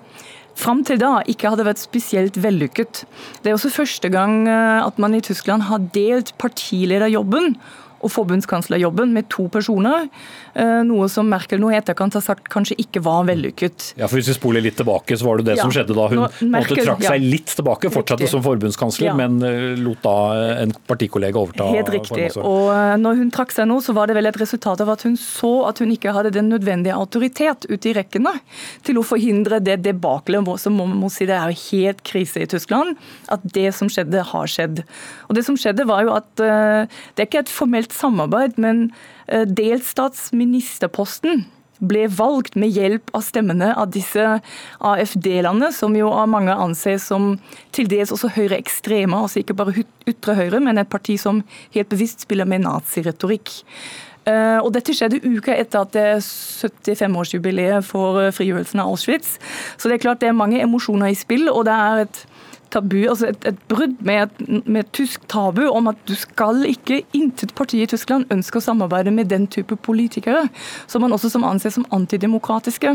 [0.55, 3.03] fram til da ikke hadde vært spesielt vellykket.
[3.43, 7.55] Det er også første gang eh, at man i Tyskland har delt partilederjobben
[8.05, 10.07] og forbundskanslerjobben med to personer.
[10.55, 13.89] Eh, noe som Merkel nå i etterkant har sagt kanskje ikke var vellykket.
[13.99, 15.63] Ja, for Hvis vi spoler litt tilbake, så var det det Ja.
[15.63, 17.29] som skjedde da hun Nå, Merkel, måtte trakk seg ja.
[17.35, 18.29] litt tilbake, fortsatte Riktig.
[18.31, 19.15] som forbundskansler, Ja.
[19.15, 20.15] men eh, lot da
[20.63, 22.37] en partikollega overta Helt riktig.
[22.37, 25.03] Og eh, når hun trakk seg nå, så var det vel et resultat av at
[25.03, 28.39] hun så at hun ikke hadde den nødvendige autoritet ute i rekkene
[28.83, 32.95] til å forhindre det debaklet som man må si det er helt krise i Tyskland.
[33.29, 34.83] At det som skjedde, har skjedd.
[35.29, 38.91] Og det som skjedde var jo at eh, det er ikke et formelt samarbeid, men
[39.27, 39.45] eh,
[40.45, 41.45] delstatsministerposten
[41.83, 44.23] ble valgt med hjelp av stemmene av disse
[44.79, 47.33] AFD-landene, som jo av mange anses som
[47.75, 51.43] til dels også høyreekstreme, altså ikke bare ytre høyre, men et parti som
[51.75, 53.51] helt bevisst spiller med naziretorikk.
[54.25, 59.35] Eh, Og Dette skjedde uka etter at det er 75-årsjubileet for eh, frigjørelsen av Auschwitz.
[59.77, 62.25] Så det er klart det er mange emosjoner i spill, og det er et
[62.75, 67.01] tabu, altså et, et brudd med, et, med tysk tabu om at du skal ikke,
[67.17, 70.45] intet parti i Tyskland ønsker å samarbeide med den type politikere,
[70.91, 72.93] som man også som anses som antidemokratiske.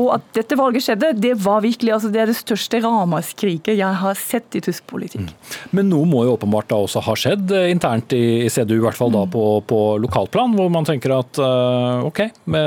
[0.00, 4.00] Og at dette valget skjedde, det var virkelig, altså det er det største ramaskriket jeg
[4.02, 5.30] har sett i tysk politikk.
[5.76, 8.84] Men noe må jo åpenbart da også ha skjedd eh, internt i i CDU, i
[8.84, 12.22] hvert fall da på, på lokalplan, hvor man tenker at uh, ok,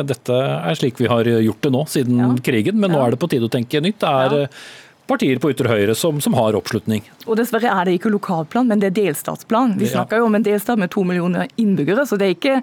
[0.10, 3.30] dette er slik vi har gjort det nå siden krigen, men nå er det på
[3.32, 4.01] tide å tenke nytt.
[4.04, 4.64] Det er eh,
[5.10, 7.04] partier på ytre høyre som, som har oppslutning.
[7.28, 9.76] Og dessverre er det ikke lokalplan, men det er delstatsplan.
[9.80, 12.58] Vi snakker jo om en delstat med to millioner innbyggere, så det er ikke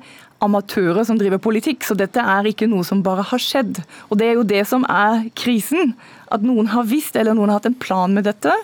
[0.45, 1.85] amatører som driver politikk.
[1.85, 3.83] Så dette er ikke noe som bare har skjedd.
[4.09, 5.95] Og det er jo det som er krisen.
[6.33, 8.55] At noen har visst, eller noen har hatt en plan med dette.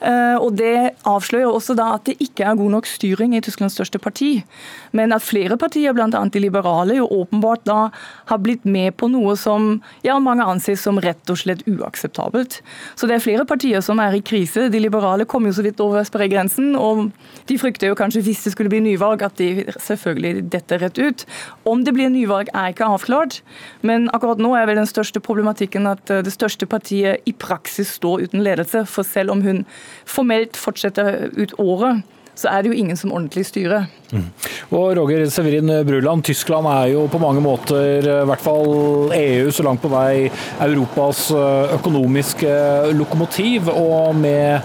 [0.00, 3.74] Eh, Og Det avslører også da at det ikke er god nok styring i Tysklands
[3.76, 4.44] største parti.
[4.92, 6.08] Men at flere partier, bl.a.
[6.08, 7.90] de liberale, jo åpenbart da
[8.26, 12.60] har blitt med på noe som ja, mange anser som rett og slett uakseptabelt.
[12.96, 14.68] Så det er flere partier som er i krise.
[14.72, 17.10] De liberale kom jo så vidt over sperregrensen, og
[17.48, 21.26] de frykter jo kanskje hvis det skulle bli nyvalg, at de selvfølgelig detter rett ut.
[21.64, 23.40] Om det blir nyvalg er ikke avklart,
[23.86, 27.96] men akkurat nå er vel den største problematikken at eh, det største partiet i praksis
[27.98, 28.84] står uten ledelse.
[28.88, 29.64] For selv om hun
[30.08, 32.04] formelt fortsetter ut året,
[32.36, 33.86] så er det jo ingen som ordentlig styrer.
[34.76, 39.48] Og Roger Severin Bruland, Tyskland er jo på mange måter, eh, i hvert fall EU,
[39.50, 40.28] så langt på vei
[40.66, 42.52] Europas eh, økonomiske
[42.98, 43.70] lokomotiv.
[43.72, 44.60] Og med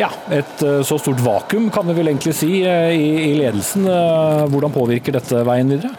[0.00, 3.86] ja, et eh, så stort vakuum, kan vi vel egentlig si, i, ledelsen.
[4.50, 5.94] Hvordan påvirker dette veien videre?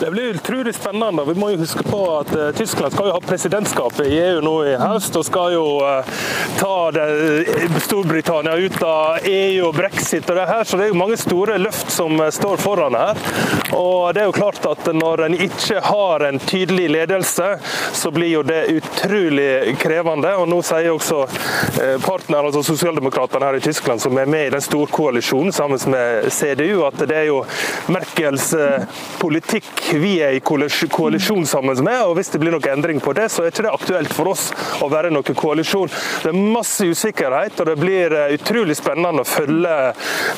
[0.00, 1.24] Det blir utrolig spennende.
[1.24, 4.52] Vi må jo huske på at eh, Tyskland skal jo ha presidentskapet i EU nå
[4.68, 6.10] i høst, og skal jo eh,
[6.58, 10.98] ta eh, Storbritannia ut av EU og brexit og det her, så det er jo
[11.00, 13.22] mange store løft som står foran her.
[13.72, 17.48] Og det er jo klart at når en ikke har en tydelig ledelse,
[17.96, 20.34] så blir jo det utrolig krevende.
[20.36, 21.22] Og nå sier også
[22.04, 26.28] partneren, altså sosialdemokratene her i Tyskland, som er med i den store koalisjonen sammen med
[26.32, 27.42] CDU, at det er jo
[27.92, 28.52] Merkels
[29.20, 32.00] politikk vi er i koalisjon sammen med.
[32.06, 34.48] og Hvis det blir noen endring på det, så er ikke det aktuelt for oss
[34.82, 35.92] å være noen koalisjon.
[36.24, 39.76] Det er masse usikkerhet, og det blir eh, utrolig spennende å følge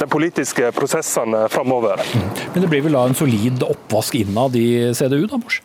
[0.03, 2.03] de politiske prosessene framover.
[2.55, 5.63] Men det blir vel da en solid oppvask innad i CDU, da, Mors?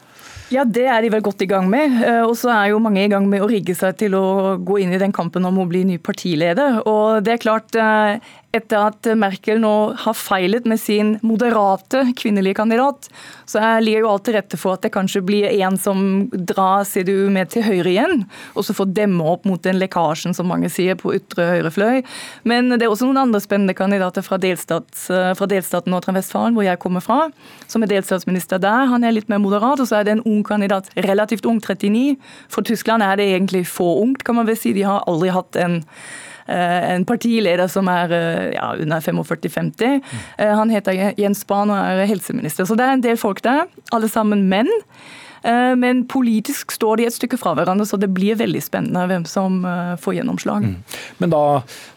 [0.53, 1.95] Ja, det er de vel godt i gang med.
[2.03, 4.79] Eh, Og så er jo mange i gang med å rigge seg til å gå
[4.83, 6.81] inn i den kampen om å bli ny partileder.
[6.89, 8.19] Og det er klart, eh,
[8.53, 9.73] etter at Merkel nå
[10.03, 13.09] har feilet med sin moderate kvinnelige kandidat,
[13.49, 16.85] så er- ligger jo alt til rette for at det kanskje blir en som drar
[16.85, 18.25] CDU med til høyre igjen,
[18.55, 22.03] og så får demme opp mot den lekkasjen som mange sier på ytre høyre fløy.
[22.43, 26.79] Men det er også noen andre spennende kandidater fra, delstats, fra delstaten Nord-Vestfalen, hvor jeg
[26.79, 27.31] kommer fra,
[27.67, 28.85] som er delstatsminister der.
[28.87, 32.17] Han er litt mer moderat, og så er det en ung kandidat, relativt ung, 39.
[32.49, 34.73] For Tyskland er det egentlig få ungt, kan man vel si.
[34.73, 35.83] De har aldri hatt en
[36.47, 39.99] en partileder som er eh, ja, under 45-50.
[40.37, 42.65] Eh, Han heter Jens Spahn og er helseminister.
[42.65, 43.65] Så det er en del folk der,
[43.95, 44.71] alle sammen menn.
[45.43, 49.25] Eh, Men politisk står de et stykke fra hverandre, så det blir veldig spennende hvem
[49.29, 50.69] som eh, får gjennomslag.
[51.19, 51.43] Men da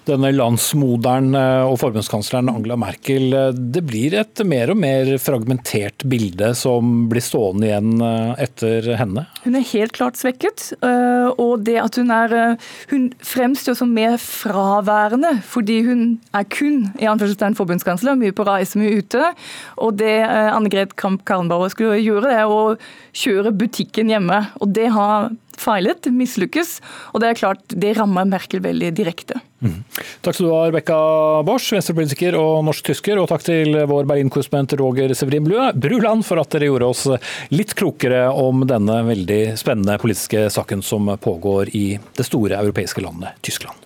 [0.06, 6.52] denne landsmoderen eh, og forbundskansleren Angela Merkel, det blir et mer og mer fragmentert bilde
[6.58, 8.02] som blir stående igjen
[8.40, 9.26] etter henne?
[9.44, 12.34] Hun er helt klart svekket, og det at hun er
[12.90, 16.04] Hun fremstår som mer fraværende fordi hun
[16.36, 19.32] er kun i anførselstegn forbundskansler, mye på reise, mye ute.
[19.82, 22.76] Og det øh, Anne-Gret Kramp-Karrenbauer skulle gjøre, det er å
[23.16, 24.40] kjøre butikken hjemme.
[24.60, 26.80] Og det har feilet, mislykkes,
[27.14, 29.38] og det er klart det rammer Merkel veldig direkte.
[30.20, 30.98] Takk skal du ha, Rebekka
[31.48, 33.16] Borsch, venstrepolitiker og norsk-tysker.
[33.22, 37.06] Og takk til vår Berlin-korrespondent Roger Severin Bruland for at dere gjorde oss
[37.54, 41.86] litt klokere om denne veldig spennende politiske saken som pågår i
[42.18, 43.85] det store europeiske landet Tyskland.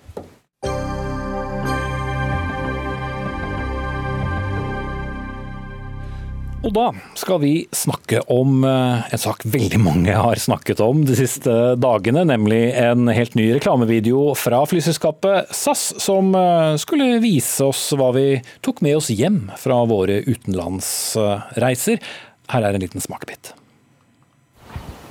[6.61, 11.17] Og da skal vi snakke om eh, en sak veldig mange har snakket om de
[11.17, 17.87] siste dagene, nemlig en helt ny reklamevideo fra flyselskapet SAS, som eh, skulle vise oss
[17.97, 18.27] hva vi
[18.61, 22.05] tok med oss hjem fra våre utenlandsreiser.
[22.53, 23.55] Her er en liten smakebit.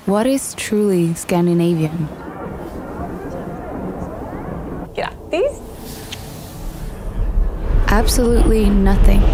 [0.06, 2.06] What is truly Scandinavian?
[4.94, 5.58] Grattis!
[7.90, 9.26] Absolutely nothing.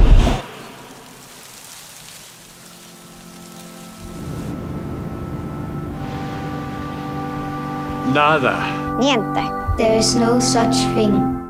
[8.13, 8.55] Nada.
[8.99, 9.41] Niente.
[9.77, 11.44] There is no such thing.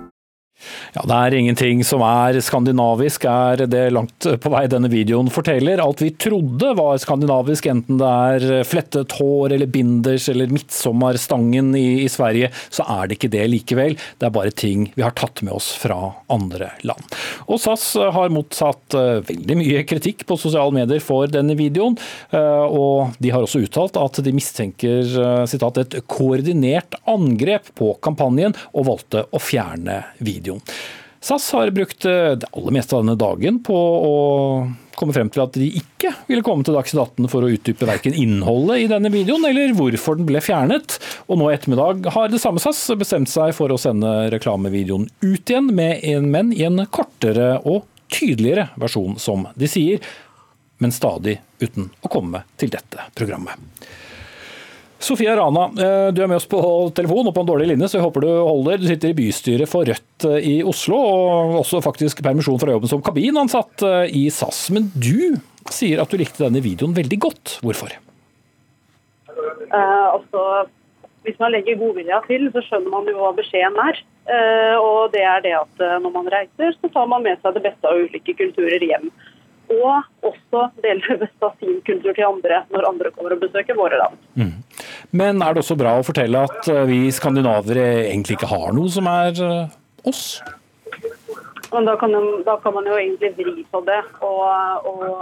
[0.96, 5.82] Ja, Det er ingenting som er skandinavisk, er det langt på vei denne videoen forteller.
[5.84, 12.06] Alt vi trodde var skandinavisk, enten det er flettet hår eller binders eller midtsommerstangen i,
[12.06, 13.98] i Sverige, så er det ikke det likevel.
[14.20, 15.98] Det er bare ting vi har tatt med oss fra
[16.32, 17.16] andre land.
[17.50, 21.98] Og SAS har mottatt eh, veldig mye kritikk på sosiale medier for denne videoen,
[22.36, 27.94] eh, og de har også uttalt at de mistenker eh, citat, et koordinert angrep på
[28.06, 30.55] kampanjen, og valgte å fjerne videoen.
[31.26, 34.18] SAS har brukt eh, det aller meste av denne dagen på å
[34.96, 38.16] komme frem til at de ikke ville komme til Dagsnytt 18 for å utdype verken
[38.16, 41.00] innholdet i denne videoen eller hvorfor den ble fjernet.
[41.26, 45.52] Og nå i ettermiddag har det samme SAS bestemt seg for å sende reklamevideoen ut
[45.52, 47.84] igjen, med en, menn i en kortere og
[48.14, 50.06] tydeligere versjon, som de sier.
[50.78, 53.58] Men stadig uten å komme til dette programmet.
[55.00, 56.60] Sofia Rana, eh, du er med oss på
[56.96, 58.80] telefon og på en dårlig linje, så jeg håper du holder.
[58.80, 62.92] Du sitter i bystyret for Rødt eh, i Oslo, og også faktisk permisjon fra jobben
[62.92, 64.70] som kabinansatt eh, i SAS.
[64.76, 65.36] Men du
[65.74, 67.58] sier at du likte denne videoen veldig godt.
[67.66, 67.92] Hvorfor?
[69.36, 70.66] Eh, altså,
[71.28, 74.02] hvis man legger godvilja til, så skjønner man jo hva beskjeden er.
[74.26, 77.68] Eh, og det er det at når man reiser, så tar man med seg det
[77.68, 79.12] beste av ulike kulturer hjem.
[79.74, 80.66] Og også
[81.46, 84.20] av sin kultur til andre når andre kommer og besøker våre land.
[84.38, 84.54] Mm.
[85.16, 89.10] Men er det også bra å fortelle at vi skandinavere egentlig ikke har noe som
[89.10, 89.42] er
[90.06, 90.42] oss?
[91.72, 92.14] Men da kan,
[92.46, 95.14] da kan man jo egentlig vri på det og, og,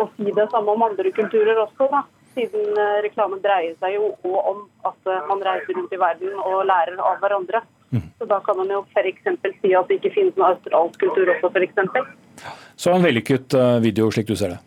[0.00, 4.64] og si det samme om andre kulturer også, da siden reklamen dreier seg jo om
[4.88, 7.62] at man reiser rundt i verden og lærer av hverandre.
[7.92, 8.04] Mm.
[8.18, 9.24] Så Da kan man jo f.eks.
[9.60, 12.06] si at det ikke finnes noe australsk kultur også, f.eks.
[12.82, 13.54] Så en vellykket
[13.84, 14.60] video, slik du ser det?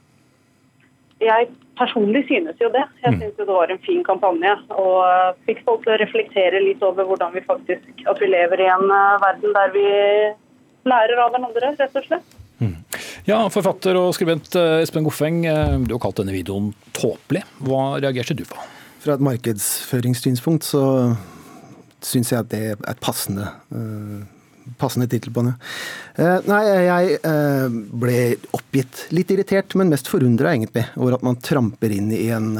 [1.25, 2.85] Jeg personlig synes jo det.
[3.03, 4.53] Jeg synes jo det var en fin kampanje.
[4.71, 8.69] Og fikk folk til å reflektere litt over hvordan vi faktisk at vi lever i
[8.71, 8.87] en
[9.23, 9.85] verden der vi
[10.87, 12.35] lærer av hverandre, rett og slett.
[13.25, 15.41] Ja, Forfatter og skribent Espen Goffeng,
[15.89, 17.41] du har kalt denne videoen tåpelig.
[17.65, 18.59] Hva reagerte du på?
[19.01, 20.83] Fra et markedsføringssynspunkt så
[22.05, 24.21] syns jeg at det er et passende, uh,
[24.79, 25.53] passende tittel på den.
[26.17, 28.17] Uh, nei, jeg uh, ble
[28.55, 32.51] oppgitt, litt irritert, men mest forundra egentlig over at man tramper inn i en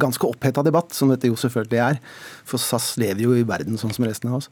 [0.00, 2.00] ganske oppheta debatt, som dette jo selvfølgelig er.
[2.48, 4.50] For SAS lever jo i verden sånn som resten av oss.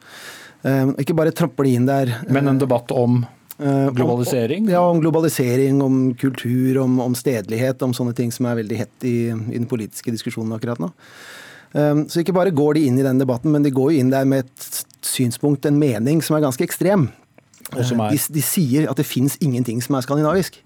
[0.98, 3.22] ikke bare tramper de inn der Men en debatt om
[3.58, 4.68] Globalisering?
[4.70, 9.06] Ja, om globalisering, om kultur, om, om, stedlighet, om sånne ting som er veldig hett
[9.08, 10.92] i, i den politiske diskusjonen akkurat nå.
[11.72, 14.28] Så ikke bare går de inn i den debatten, men de går jo inn der
[14.28, 17.10] med et synspunkt, en mening, som er ganske ekstrem.
[17.84, 18.14] Som er?
[18.14, 20.62] De, de, sier at det fins ingenting som er skandinavisk.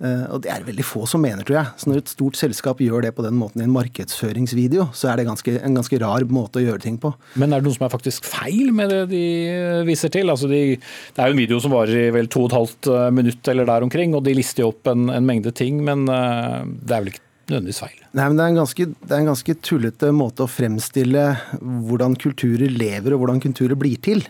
[0.00, 1.72] Og det er veldig få som mener, tror jeg.
[1.76, 5.20] Så når et stort selskap gjør det på den måten i en markedsføringsvideo, så er
[5.20, 7.12] det ganske, en ganske rar måte å gjøre ting på.
[7.36, 9.24] Men er det noe som er faktisk feil med det de
[9.88, 10.32] viser til?
[10.32, 12.92] Altså de, det er jo en video som varer i vel to og et halvt
[13.18, 16.96] minutt eller der omkring, og de lister jo opp en, en mengde ting, men det
[16.96, 17.96] er vel ikke nødvendigvis feil?
[18.10, 21.24] Nei, men det er, en ganske, det er en ganske tullete måte å fremstille
[21.60, 24.24] hvordan kulturer lever og hvordan kulturer blir til.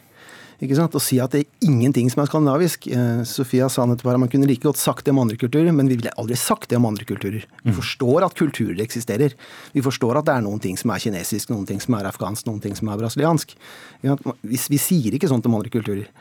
[0.61, 0.97] Ikke sant?
[0.97, 2.91] Å si at det er ingenting som er skandinavisk.
[2.93, 5.89] Eh, Sofia sa nettopp at man kunne like godt sagt det om andre kulturer, men
[5.89, 7.47] vi ville aldri sagt det om andre kulturer.
[7.65, 9.37] Vi forstår at kulturer eksisterer.
[9.73, 12.45] Vi forstår at det er noen ting som er kinesisk, noen ting som er afghansk,
[12.49, 13.57] noen ting som er brasiliansk.
[14.05, 16.13] Vi, vi sier ikke sånt om andre kulturer.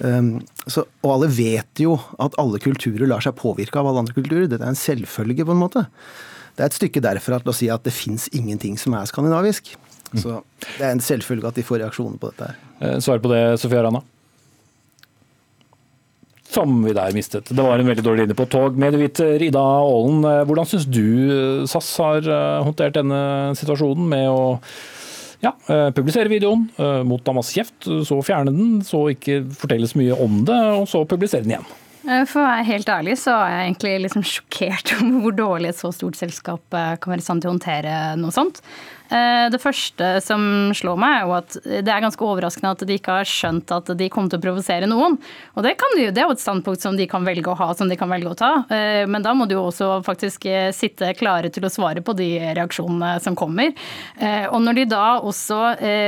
[0.00, 4.16] Um, så, og alle vet jo at alle kulturer lar seg påvirke av alle andre
[4.16, 4.48] kulturer.
[4.50, 5.86] Dette er en selvfølge, på en måte.
[6.56, 9.74] Det er et stykke derfra til å si at det fins ingenting som er skandinavisk.
[10.12, 10.42] Så
[10.76, 12.50] det er en selvfølge at de får reaksjoner på dette.
[12.80, 12.98] her.
[13.00, 14.02] Svar på det, Sofia Rana?
[16.52, 17.48] Som vi der mistet.
[17.48, 18.76] Det var en veldig dårlig linje på tog.
[18.76, 22.28] Medieviter Ida Aalen, hvordan syns du SAS har
[22.66, 23.22] håndtert denne
[23.56, 24.58] situasjonen med å
[25.42, 25.52] ja,
[25.96, 26.68] publisere videoen,
[27.08, 31.02] motta masse kjeft, så fjerne den, så ikke fortelle så mye om det, og så
[31.08, 31.70] publisere den igjen?
[32.02, 35.78] For å være helt ærlig så er jeg egentlig liksom sjokkert over hvor dårlig et
[35.78, 38.62] så stort selskap kan være i til å håndtere noe sånt.
[39.12, 42.96] Eh, Det første som slår meg, er jo at det er ganske overraskende at de
[42.96, 45.18] ikke har skjønt at de kommer til å provosere noen.
[45.56, 47.90] Og det, de, det er jo et standpunkt som de kan velge å ha, som
[47.90, 48.52] de kan velge å ta.
[48.72, 52.14] Eh, Men da må de jo også faktisk eh, sitte klare til å svare på
[52.16, 53.74] de reaksjonene som kommer.
[54.52, 55.58] Og når de da også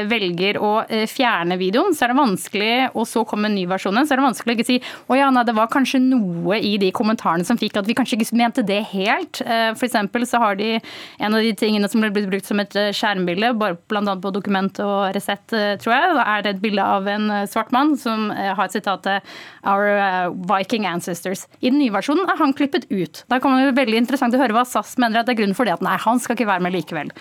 [0.08, 0.70] velger å
[1.10, 4.26] fjerne videoen, så er det vanskelig, og så kommer en ny versjon, så er det
[4.26, 4.78] vanskelig å ikke si
[5.10, 8.18] å ja, nei, det var kanskje noe i de kommentarene som fikk at vi kanskje
[8.18, 9.42] ikke mente det helt.
[9.42, 13.78] For eksempel så har de en av de tingene som ble brukt som et eh,
[13.88, 14.14] bl.a.
[14.22, 17.46] på Dokument og Resett, eh, tror jeg, da er det et bilde av en eh,
[17.50, 19.34] svart mann som eh, har et sitat til
[19.68, 21.46] Our Viking ancestors.
[21.60, 23.24] I den nye versjonen er han klippet ut.
[23.30, 25.68] Da man jo veldig interessant å høre hva SAS mener at det er grunnen for
[25.68, 27.12] det at nei, han skal ikke være med likevel.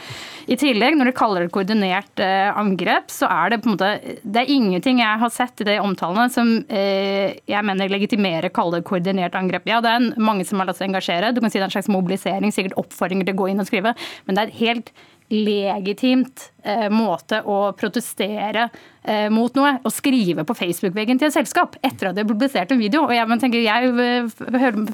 [0.47, 3.91] I tillegg, når de kaller det koordinert angrep, så er det på en måte
[4.23, 8.79] Det er ingenting jeg har sett i de omtalene som jeg mener legitimerer å kalle
[8.79, 9.67] det koordinert angrep.
[9.69, 11.31] Ja, det er mange som har latt seg engasjere.
[11.35, 13.69] Du kan si det er en slags mobilisering, sikkert oppfordringer til å gå inn og
[13.69, 13.95] skrive,
[14.27, 14.93] men det er et helt
[15.31, 18.67] legitimt eh, måte å protestere
[19.01, 19.75] eh, mot noe.
[19.83, 23.05] Å skrive på Facebook-veggen til et selskap etter at de har publisert en video.
[23.07, 24.31] og Jeg, tenker, jeg eh,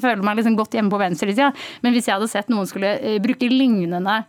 [0.00, 1.52] føler meg liksom godt hjemme på venstresida,
[1.84, 4.22] men hvis jeg hadde sett noen skulle eh, bruke lignende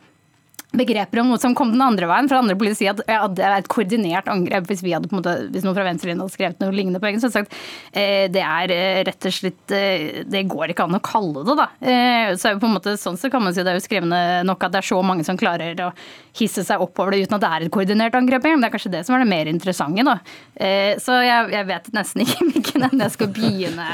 [0.72, 2.30] begreper om noe som kom den andre veien.
[2.32, 4.70] For andre å si at ja, det er et koordinert angrep.
[4.70, 7.10] Hvis, vi hadde på en måte, hvis noen fra venstrelinjen hadde skrevet noe lignende på
[7.10, 7.58] egen, så hadde sagt
[7.92, 11.58] eh, det er eh, rett og slett eh, Det går ikke an å kalle det,
[11.60, 11.68] da.
[11.84, 14.68] Eh, så på en måte sånn så kan man si det er jo skremmende nok
[14.68, 15.92] at det er så mange som klarer å
[16.38, 18.64] hisse seg opp over det uten at det er et koordinert angrep engang.
[18.64, 20.18] Det er kanskje det som er det mer interessante, da.
[20.56, 23.90] Eh, så jeg, jeg vet nesten ikke hvilken ende jeg skal begynne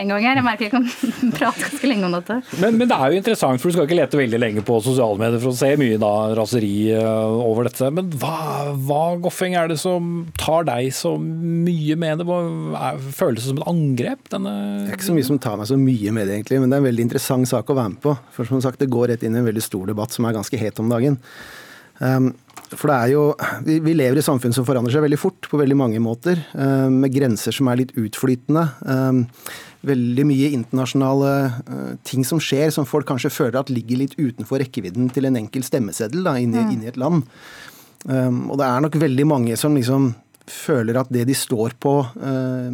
[0.00, 0.40] en gang her.
[0.40, 0.88] Jeg merker jeg kan
[1.36, 2.40] prate ganske lenge om dette.
[2.62, 5.20] Men, men det er jo interessant, for du skal ikke lete veldig lenge på sosiale
[5.20, 6.05] medier for å se mye da
[6.38, 7.90] raseri eh, over dette.
[7.94, 8.36] Men hva,
[8.88, 12.38] hva Goffeng, er det som tar deg så mye med det?
[13.16, 14.24] Føles det som et angrep?
[14.32, 14.54] Denne
[14.86, 16.78] Det er ikke så mye som tar meg så mye med det, egentlig, men det
[16.78, 18.16] er en veldig interessant sak å være med på.
[18.36, 20.60] For som sagt, det går rett inn i en veldig stor debatt som er ganske
[20.60, 21.20] het om dagen.
[21.98, 22.32] Um,
[22.66, 23.22] for det er jo,
[23.64, 27.14] vi, lever i samfunn som forandrer seg veldig fort på veldig mange måter, um, med
[27.14, 28.66] grenser som er litt utflytende.
[28.82, 29.22] Um,
[29.86, 31.32] veldig mye internasjonale
[31.70, 35.38] uh, ting som skjer, som folk kanskje føler at ligger litt utenfor rekkevidden til en
[35.44, 36.70] enkel stemmeseddel da, inni, Mm.
[36.76, 37.24] inni et land.
[38.06, 40.14] Um, og det er nok veldig mange som liksom
[40.46, 42.68] føler at det de står på, uh,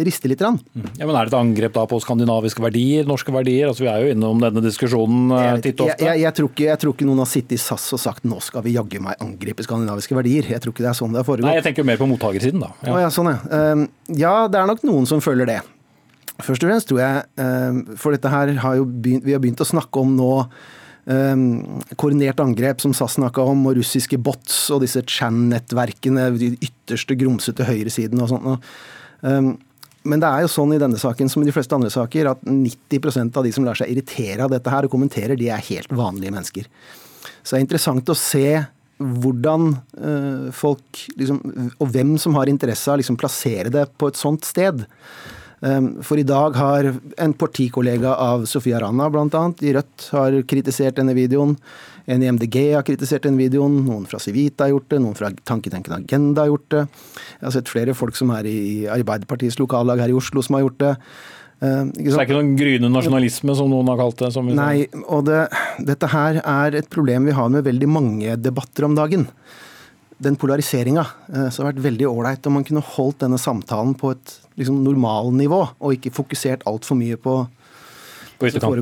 [0.00, 0.40] rister litt.
[0.40, 0.56] Rann.
[0.96, 3.68] Ja, men Er det et angrep da på skandinaviske verdier, norske verdier?
[3.68, 6.06] Altså, Vi er jo innom denne diskusjonen eh, titt og ofte.
[6.08, 8.40] jeg, jeg, tror ikke, jeg tror ikke noen har sittet i SAS og sagt nå
[8.40, 10.48] skal vi jaggu meg angripe skandinaviske verdier.
[10.54, 11.50] Jeg tror ikke det er sånn det har foregått.
[11.50, 12.72] Nei, jeg tenker jo mer på mottakersiden, da.
[12.88, 13.38] Å ja, sånn ja.
[13.74, 15.60] Um, ja, det er nok noen som føler det.
[16.38, 19.66] Først og fremst tror jeg, um, for dette her har begynt, vi har begynt å
[19.66, 20.32] snakke om nå
[21.10, 21.46] um,
[21.98, 27.66] koordinert angrep, som SAS snakka om, og russiske bots og disse Chan-nettverkene, de ytterste grumsete
[27.66, 28.68] høyresiden og sånt.
[29.26, 29.56] Um,
[30.08, 32.46] men det er jo sånn i denne saken som i de fleste andre saker, at
[32.46, 35.90] 90% av de som lar seg irritere av dette her og kommenterer, de er helt
[35.92, 36.68] vanlige mennesker.
[37.42, 38.48] Så det er interessant å se
[38.98, 39.68] hvordan
[40.02, 41.36] uh, folk liksom,
[41.78, 44.82] Og hvem som har interesse av å liksom, plassere det på et sånt sted.
[45.60, 46.86] Um, For i dag har
[47.18, 49.44] en partikollega av Sofia Rana bl.a.
[49.60, 51.56] i Rødt har kritisert denne videoen.
[52.08, 53.80] En i MDG har kritisert denne videoen.
[53.84, 55.00] Noen fra Civita har gjort det.
[55.02, 56.84] Noen fra Tanketenkende Agenda har gjort det.
[57.40, 60.64] Jeg har sett flere folk som er i Arbeiderpartiets lokallag her i Oslo som har
[60.64, 60.94] gjort det.
[61.58, 64.30] Um, Så det er ikke noen gryende nasjonalisme, som noen har kalt det?
[64.32, 64.48] Som.
[64.54, 65.48] Nei, og det,
[65.90, 69.26] dette her er et problem vi har med veldig mange debatter om dagen.
[70.20, 71.06] Den polariseringa.
[71.32, 74.34] eh, Så det har vært veldig ålreit om man kunne holdt denne samtalen på et
[74.58, 77.46] liksom, normalnivå, og ikke fokusert altfor mye på
[78.38, 78.76] På utenfor.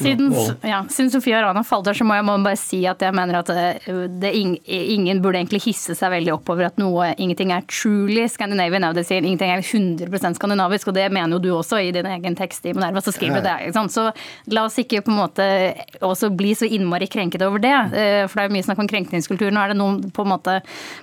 [0.00, 0.30] Siden,
[0.64, 3.36] ja, siden Sofia Rana falt der, så må jeg må bare si at jeg mener
[3.42, 3.66] at det,
[4.22, 8.86] det ingen burde egentlig hisse seg veldig opp over at noe, ingenting er truly Scandinavian.
[8.96, 12.38] Det sier ingenting er 100 skandinavisk, og det mener jo du også i din egen
[12.38, 13.02] tekst i Minerva.
[13.04, 13.54] Så skriver du det.
[13.66, 13.92] Ikke sant?
[13.92, 14.06] Så
[14.56, 15.48] la oss ikke på en måte
[16.00, 17.74] også bli så innmari krenket over det.
[17.92, 19.52] eh, For det er jo mye snakk om krenkningskultur.
[19.52, 20.56] Nå er det noen på en måte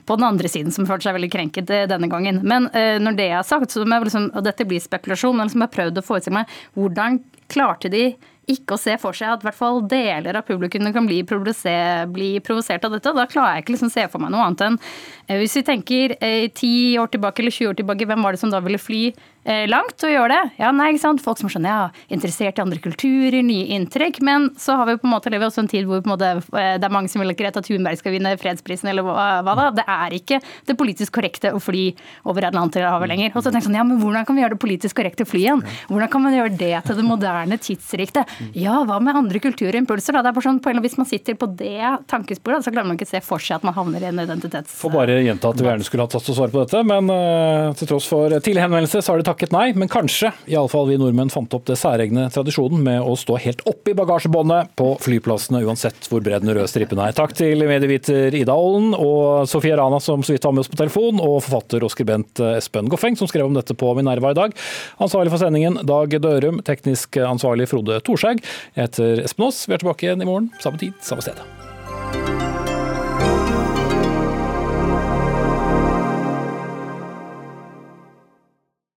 [0.10, 2.42] på den andre siden som føler seg veldig krenket eh, denne gangen.
[2.42, 5.46] Men eh, når det er sagt, så må jeg liksom, og dette blir spekulasjon, men
[5.50, 7.22] liksom jeg har prøvd å forestille meg hvordan
[7.52, 8.16] klarte de
[8.50, 12.86] ikke å se for seg at hvert fall deler av publikummet kan bli, bli provosert
[12.88, 13.14] av dette.
[13.14, 14.80] Da klarer jeg ikke liksom se for meg noe annet enn
[15.28, 18.42] eh, Hvis vi tenker eh, 10 år tilbake eller 20 år tilbake, hvem var det
[18.42, 19.04] som da ville fly
[19.46, 20.42] eh, langt og gjøre det?
[20.64, 21.24] Ja, nei, ikke sant?
[21.24, 21.84] Folk som er sånn, ja,
[22.14, 24.22] interessert i andre kulturer, nye inntrykk.
[24.26, 26.74] Men så har vi på en måte lever også en tid hvor en måte, eh,
[26.82, 29.70] det er mange som vil at Greta Thunberg skal vinne fredsprisen, eller hva, hva da?
[29.82, 31.92] Det er ikke det politisk korrekte å fly
[32.26, 33.36] over Atlanterhavet lenger.
[33.36, 35.32] Og så tenker jeg sånn, ja, men hvordan kan vi gjøre det politisk korrekte å
[35.32, 35.66] fly igjen?
[35.94, 38.26] Hvordan kan man gjøre det til det moderne tidsriktige?
[38.58, 40.16] Ja, hva med andre kulturimpulser?
[40.16, 40.24] Da?
[40.24, 41.80] Det er bare sånn, Hvis man sitter på det
[42.12, 44.74] tankesporet, så klarer man ikke å se for seg at man havner i en identitets...
[44.82, 47.72] Får bare gjenta at vi gjerne skulle hatt til å svare på dette, men uh,
[47.78, 49.68] til tross for tidlig henvendelse så har de takket nei.
[49.78, 53.96] Men kanskje iallfall vi nordmenn fant opp det særegne tradisjonen med å stå helt oppi
[53.98, 57.16] bagasjebåndet på flyplassene, uansett hvor bred den røde strippen er.
[57.18, 60.80] Takk til medieviter Ida Ollen og Sofie Rana som så vidt var med oss på
[60.80, 64.56] telefon, og forfatter og skribent Espen Goffeng som skrev om dette på Minerva i dag.
[65.02, 68.46] Ansvarlig for sendingen Dag Dørum, teknisk ansvarlig Frode Thorshaug.
[68.76, 69.64] Jeg heter Espen Aas.
[69.68, 72.61] Vi er tilbake igjen i morgen, samme tid, samme sted.